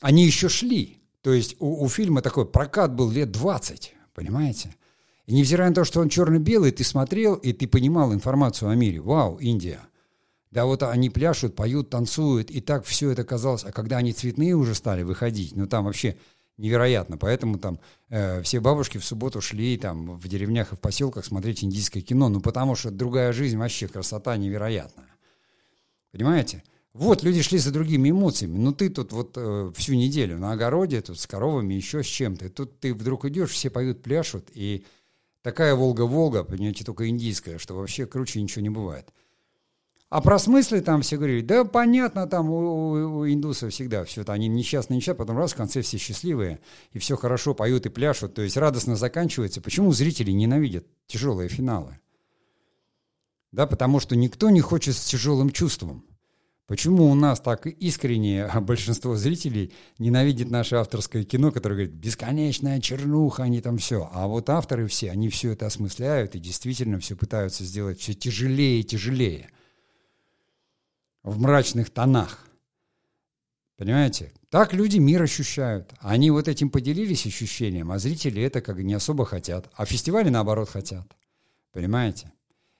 они 0.00 0.26
еще 0.26 0.48
шли. 0.48 0.98
То 1.22 1.32
есть 1.32 1.56
у, 1.60 1.84
у 1.84 1.88
фильма 1.88 2.20
такой 2.20 2.46
прокат 2.46 2.94
был 2.94 3.10
лет 3.10 3.30
20, 3.30 3.94
понимаете? 4.14 4.74
И 5.26 5.34
невзирая 5.34 5.68
на 5.68 5.74
то, 5.74 5.84
что 5.84 6.00
он 6.00 6.08
черно-белый, 6.08 6.72
ты 6.72 6.84
смотрел, 6.84 7.34
и 7.34 7.52
ты 7.52 7.68
понимал 7.68 8.12
информацию 8.12 8.70
о 8.70 8.74
мире. 8.74 9.00
Вау, 9.00 9.36
Индия– 9.36 9.80
да 10.54 10.66
вот 10.66 10.84
они 10.84 11.10
пляшут, 11.10 11.56
поют, 11.56 11.90
танцуют, 11.90 12.48
и 12.48 12.60
так 12.60 12.84
все 12.84 13.10
это 13.10 13.24
казалось. 13.24 13.64
А 13.64 13.72
когда 13.72 13.96
они 13.96 14.12
цветные 14.12 14.54
уже 14.54 14.76
стали 14.76 15.02
выходить, 15.02 15.56
ну 15.56 15.66
там 15.66 15.84
вообще 15.84 16.16
невероятно. 16.58 17.18
Поэтому 17.18 17.58
там 17.58 17.80
э, 18.08 18.40
все 18.42 18.60
бабушки 18.60 18.98
в 18.98 19.04
субботу 19.04 19.40
шли 19.40 19.76
там 19.76 20.14
в 20.14 20.28
деревнях 20.28 20.72
и 20.72 20.76
в 20.76 20.78
поселках 20.78 21.24
смотреть 21.24 21.64
индийское 21.64 22.04
кино. 22.04 22.28
Ну 22.28 22.40
потому 22.40 22.76
что 22.76 22.92
другая 22.92 23.32
жизнь, 23.32 23.58
вообще 23.58 23.88
красота 23.88 24.36
невероятная. 24.36 25.08
Понимаете? 26.12 26.62
Вот, 26.92 27.24
люди 27.24 27.42
шли 27.42 27.58
за 27.58 27.72
другими 27.72 28.10
эмоциями. 28.10 28.56
Ну, 28.56 28.72
ты 28.72 28.90
тут 28.90 29.10
вот 29.10 29.32
э, 29.34 29.72
всю 29.74 29.94
неделю 29.94 30.38
на 30.38 30.52
огороде, 30.52 31.02
тут 31.02 31.18
с 31.18 31.26
коровами, 31.26 31.74
еще 31.74 32.04
с 32.04 32.06
чем-то. 32.06 32.48
Тут 32.50 32.78
ты 32.78 32.94
вдруг 32.94 33.24
идешь, 33.24 33.50
все 33.50 33.70
поют, 33.70 34.04
пляшут, 34.04 34.50
и 34.54 34.86
такая 35.42 35.74
Волга-Волга, 35.74 36.44
понимаете, 36.44 36.84
только 36.84 37.08
индийская, 37.08 37.58
что 37.58 37.74
вообще 37.74 38.06
круче 38.06 38.40
ничего 38.40 38.62
не 38.62 38.70
бывает. 38.70 39.12
А 40.14 40.20
про 40.20 40.38
смыслы 40.38 40.80
там 40.80 41.02
все 41.02 41.16
говорили, 41.16 41.40
да 41.40 41.64
понятно, 41.64 42.28
там 42.28 42.48
у, 42.48 42.54
у, 42.54 43.18
у 43.18 43.28
индусов 43.28 43.72
всегда 43.72 44.04
все 44.04 44.20
это, 44.20 44.32
они 44.32 44.46
несчастные, 44.46 44.98
несчастные, 44.98 45.18
потом 45.18 45.38
раз 45.38 45.54
в 45.54 45.56
конце 45.56 45.82
все 45.82 45.98
счастливые, 45.98 46.60
и 46.92 47.00
все 47.00 47.16
хорошо, 47.16 47.52
поют 47.52 47.86
и 47.86 47.88
пляшут, 47.88 48.32
то 48.32 48.42
есть 48.42 48.56
радостно 48.56 48.94
заканчивается. 48.94 49.60
Почему 49.60 49.90
зрители 49.90 50.30
ненавидят 50.30 50.86
тяжелые 51.08 51.48
финалы? 51.48 51.98
Да, 53.50 53.66
потому 53.66 53.98
что 53.98 54.14
никто 54.14 54.50
не 54.50 54.60
хочет 54.60 54.94
с 54.94 55.04
тяжелым 55.04 55.50
чувством. 55.50 56.04
Почему 56.68 57.10
у 57.10 57.14
нас 57.16 57.40
так 57.40 57.66
искренне 57.66 58.44
а 58.44 58.60
большинство 58.60 59.16
зрителей 59.16 59.72
ненавидит 59.98 60.48
наше 60.48 60.76
авторское 60.76 61.24
кино, 61.24 61.50
которое 61.50 61.74
говорит, 61.74 61.94
бесконечная 61.94 62.80
чернуха, 62.80 63.42
они 63.42 63.60
там 63.60 63.78
все. 63.78 64.08
А 64.12 64.28
вот 64.28 64.48
авторы 64.48 64.86
все, 64.86 65.10
они 65.10 65.28
все 65.28 65.54
это 65.54 65.66
осмысляют 65.66 66.36
и 66.36 66.38
действительно 66.38 67.00
все 67.00 67.16
пытаются 67.16 67.64
сделать 67.64 67.98
все 67.98 68.14
тяжелее 68.14 68.78
и 68.78 68.84
тяжелее 68.84 69.50
в 71.24 71.40
мрачных 71.40 71.90
тонах. 71.90 72.38
Понимаете? 73.76 74.32
Так 74.50 74.72
люди 74.72 74.98
мир 74.98 75.22
ощущают. 75.22 75.92
Они 75.98 76.30
вот 76.30 76.46
этим 76.46 76.70
поделились 76.70 77.26
ощущением, 77.26 77.90
а 77.90 77.98
зрители 77.98 78.40
это 78.42 78.60
как 78.60 78.78
не 78.78 78.94
особо 78.94 79.24
хотят. 79.24 79.68
А 79.74 79.84
фестивали 79.84 80.28
наоборот 80.28 80.68
хотят. 80.68 81.06
Понимаете? 81.72 82.30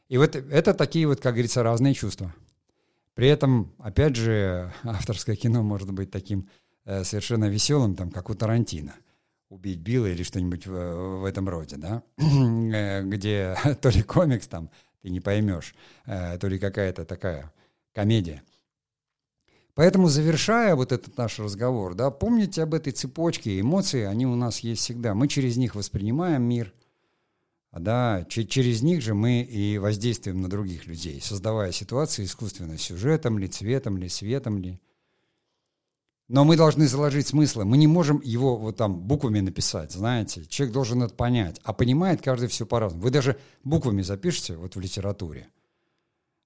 И 0.09 0.19
вот 0.19 0.37
это 0.37 0.73
такие 0.75 1.09
вот, 1.09 1.21
как 1.21 1.35
говорится, 1.35 1.65
разные 1.65 1.95
чувства. 1.95 2.33
При 3.15 3.29
этом, 3.29 3.73
опять 3.79 4.15
же, 4.15 4.73
авторское 4.85 5.35
кино 5.35 5.63
может 5.63 5.91
быть 5.91 6.11
таким 6.11 6.49
э, 6.85 7.03
совершенно 7.03 7.47
веселым, 7.47 7.97
там, 7.97 8.11
как 8.11 8.31
у 8.31 8.35
Тарантино. 8.35 8.95
«Убить 9.49 9.79
Билла» 9.79 10.07
или 10.07 10.23
что-нибудь 10.23 10.67
в, 10.67 11.21
в 11.21 11.25
этом 11.25 11.49
роде, 11.49 11.77
да? 11.77 12.03
Э, 12.19 13.03
где 13.03 13.57
то 13.81 13.89
ли 13.89 14.03
комикс 14.03 14.47
там, 14.47 14.71
ты 15.03 15.11
не 15.11 15.21
поймешь, 15.21 15.75
э, 16.07 16.39
то 16.39 16.49
ли 16.49 16.59
какая-то 16.59 17.05
такая 17.05 17.53
комедия. 17.95 18.43
Поэтому, 19.75 20.09
завершая 20.09 20.77
вот 20.77 20.93
этот 20.93 21.17
наш 21.17 21.39
разговор, 21.39 21.95
да, 21.95 22.11
помните 22.11 22.63
об 22.63 22.75
этой 22.75 22.93
цепочке 22.93 23.59
эмоций, 23.59 24.07
они 24.07 24.27
у 24.27 24.37
нас 24.37 24.61
есть 24.61 24.83
всегда. 24.83 25.15
Мы 25.15 25.27
через 25.27 25.57
них 25.57 25.75
воспринимаем 25.75 26.43
мир, 26.43 26.73
а 27.71 27.81
да, 27.81 28.25
через 28.29 28.83
них 28.83 29.03
же 29.03 29.15
мы 29.15 29.43
и 29.43 29.79
воздействуем 29.79 30.41
на 30.43 30.49
других 30.49 30.87
людей, 30.87 31.21
создавая 31.21 31.73
ситуации 31.73 32.25
искусственно, 32.25 32.79
сюжетом 32.79 33.37
ли, 33.37 33.49
цветом 33.49 33.99
ли, 33.99 34.09
светом 34.09 34.59
ли. 34.59 34.79
Но 36.29 36.45
мы 36.45 36.57
должны 36.57 36.87
заложить 36.87 37.27
смыслы. 37.27 37.65
Мы 37.65 37.77
не 37.77 37.89
можем 37.89 38.21
его 38.23 38.57
вот 38.57 38.77
там 38.77 38.99
буквами 39.01 39.41
написать, 39.41 39.93
знаете. 39.93 40.47
Человек 40.47 40.73
должен 40.73 41.03
это 41.03 41.15
понять. 41.15 41.61
А 41.65 41.73
понимает 41.73 42.23
каждый 42.23 42.49
все 42.49 42.65
по-разному. 42.65 43.05
Вы 43.05 43.11
даже 43.11 43.39
буквами 43.63 44.03
запишете 44.03 44.57
вот 44.57 44.77
в 44.77 44.81
литературе. 44.81 45.49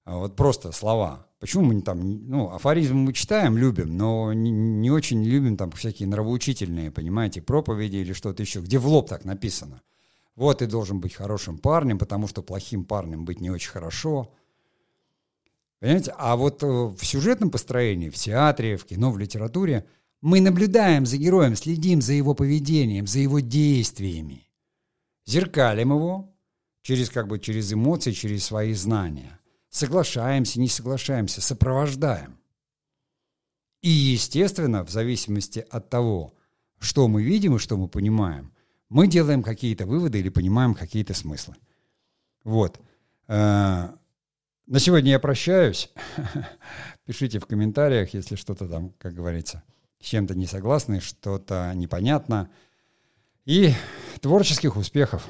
А 0.05 0.17
вот 0.17 0.35
просто 0.35 0.71
слова. 0.71 1.27
Почему 1.39 1.63
мы 1.63 1.81
там, 1.81 2.27
ну, 2.27 2.51
афоризмы 2.51 2.99
мы 2.99 3.13
читаем, 3.13 3.57
любим, 3.57 3.95
но 3.95 4.33
не, 4.33 4.51
не 4.51 4.91
очень 4.91 5.23
любим 5.23 5.55
там 5.55 5.71
всякие 5.71 6.07
нравоучительные, 6.07 6.91
понимаете, 6.91 7.41
проповеди 7.41 7.97
или 7.97 8.13
что-то 8.13 8.43
еще, 8.43 8.59
где 8.59 8.77
в 8.77 8.87
лоб 8.87 9.07
так 9.07 9.23
написано. 9.23 9.81
Вот 10.35 10.59
ты 10.59 10.67
должен 10.67 10.99
быть 10.99 11.13
хорошим 11.13 11.57
парнем, 11.57 11.97
потому 11.97 12.27
что 12.27 12.41
плохим 12.41 12.85
парнем 12.85 13.25
быть 13.25 13.39
не 13.39 13.49
очень 13.49 13.71
хорошо. 13.71 14.33
Понимаете? 15.79 16.13
А 16.17 16.35
вот 16.35 16.61
э, 16.63 16.67
в 16.67 16.99
сюжетном 17.03 17.51
построении, 17.51 18.09
в 18.09 18.15
театре, 18.15 18.75
в 18.75 18.85
кино, 18.85 19.11
в 19.11 19.17
литературе 19.17 19.85
мы 20.21 20.41
наблюдаем 20.41 21.05
за 21.05 21.17
героем, 21.17 21.55
следим 21.55 22.01
за 22.01 22.13
его 22.13 22.33
поведением, 22.33 23.07
за 23.07 23.19
его 23.19 23.39
действиями. 23.39 24.47
Зеркалим 25.25 25.93
его 25.93 26.33
через, 26.81 27.09
как 27.09 27.27
бы, 27.27 27.39
через 27.39 27.71
эмоции, 27.71 28.11
через 28.11 28.43
свои 28.43 28.73
знания. 28.73 29.38
Соглашаемся, 29.69 30.59
не 30.59 30.67
соглашаемся, 30.67 31.41
сопровождаем. 31.41 32.37
И, 33.81 33.89
естественно, 33.89 34.83
в 34.83 34.89
зависимости 34.89 35.65
от 35.69 35.89
того, 35.89 36.33
что 36.79 37.07
мы 37.07 37.23
видим 37.23 37.55
и 37.55 37.59
что 37.59 37.77
мы 37.77 37.87
понимаем, 37.87 38.53
мы 38.89 39.07
делаем 39.07 39.43
какие-то 39.43 39.85
выводы 39.85 40.19
или 40.19 40.29
понимаем 40.29 40.73
какие-то 40.73 41.13
смыслы. 41.13 41.55
Вот. 42.43 42.79
Э, 43.27 43.89
на 44.65 44.79
сегодня 44.79 45.11
я 45.11 45.19
прощаюсь. 45.19 45.91
Пишите 47.05 47.39
в 47.39 47.45
комментариях, 47.45 48.13
если 48.13 48.35
что-то 48.35 48.67
там, 48.67 48.91
как 48.97 49.13
говорится, 49.13 49.63
с 49.99 50.05
чем-то 50.05 50.35
не 50.35 50.47
согласны, 50.47 50.99
что-то 50.99 51.71
непонятно. 51.75 52.49
И 53.45 53.73
творческих 54.21 54.75
успехов! 54.75 55.27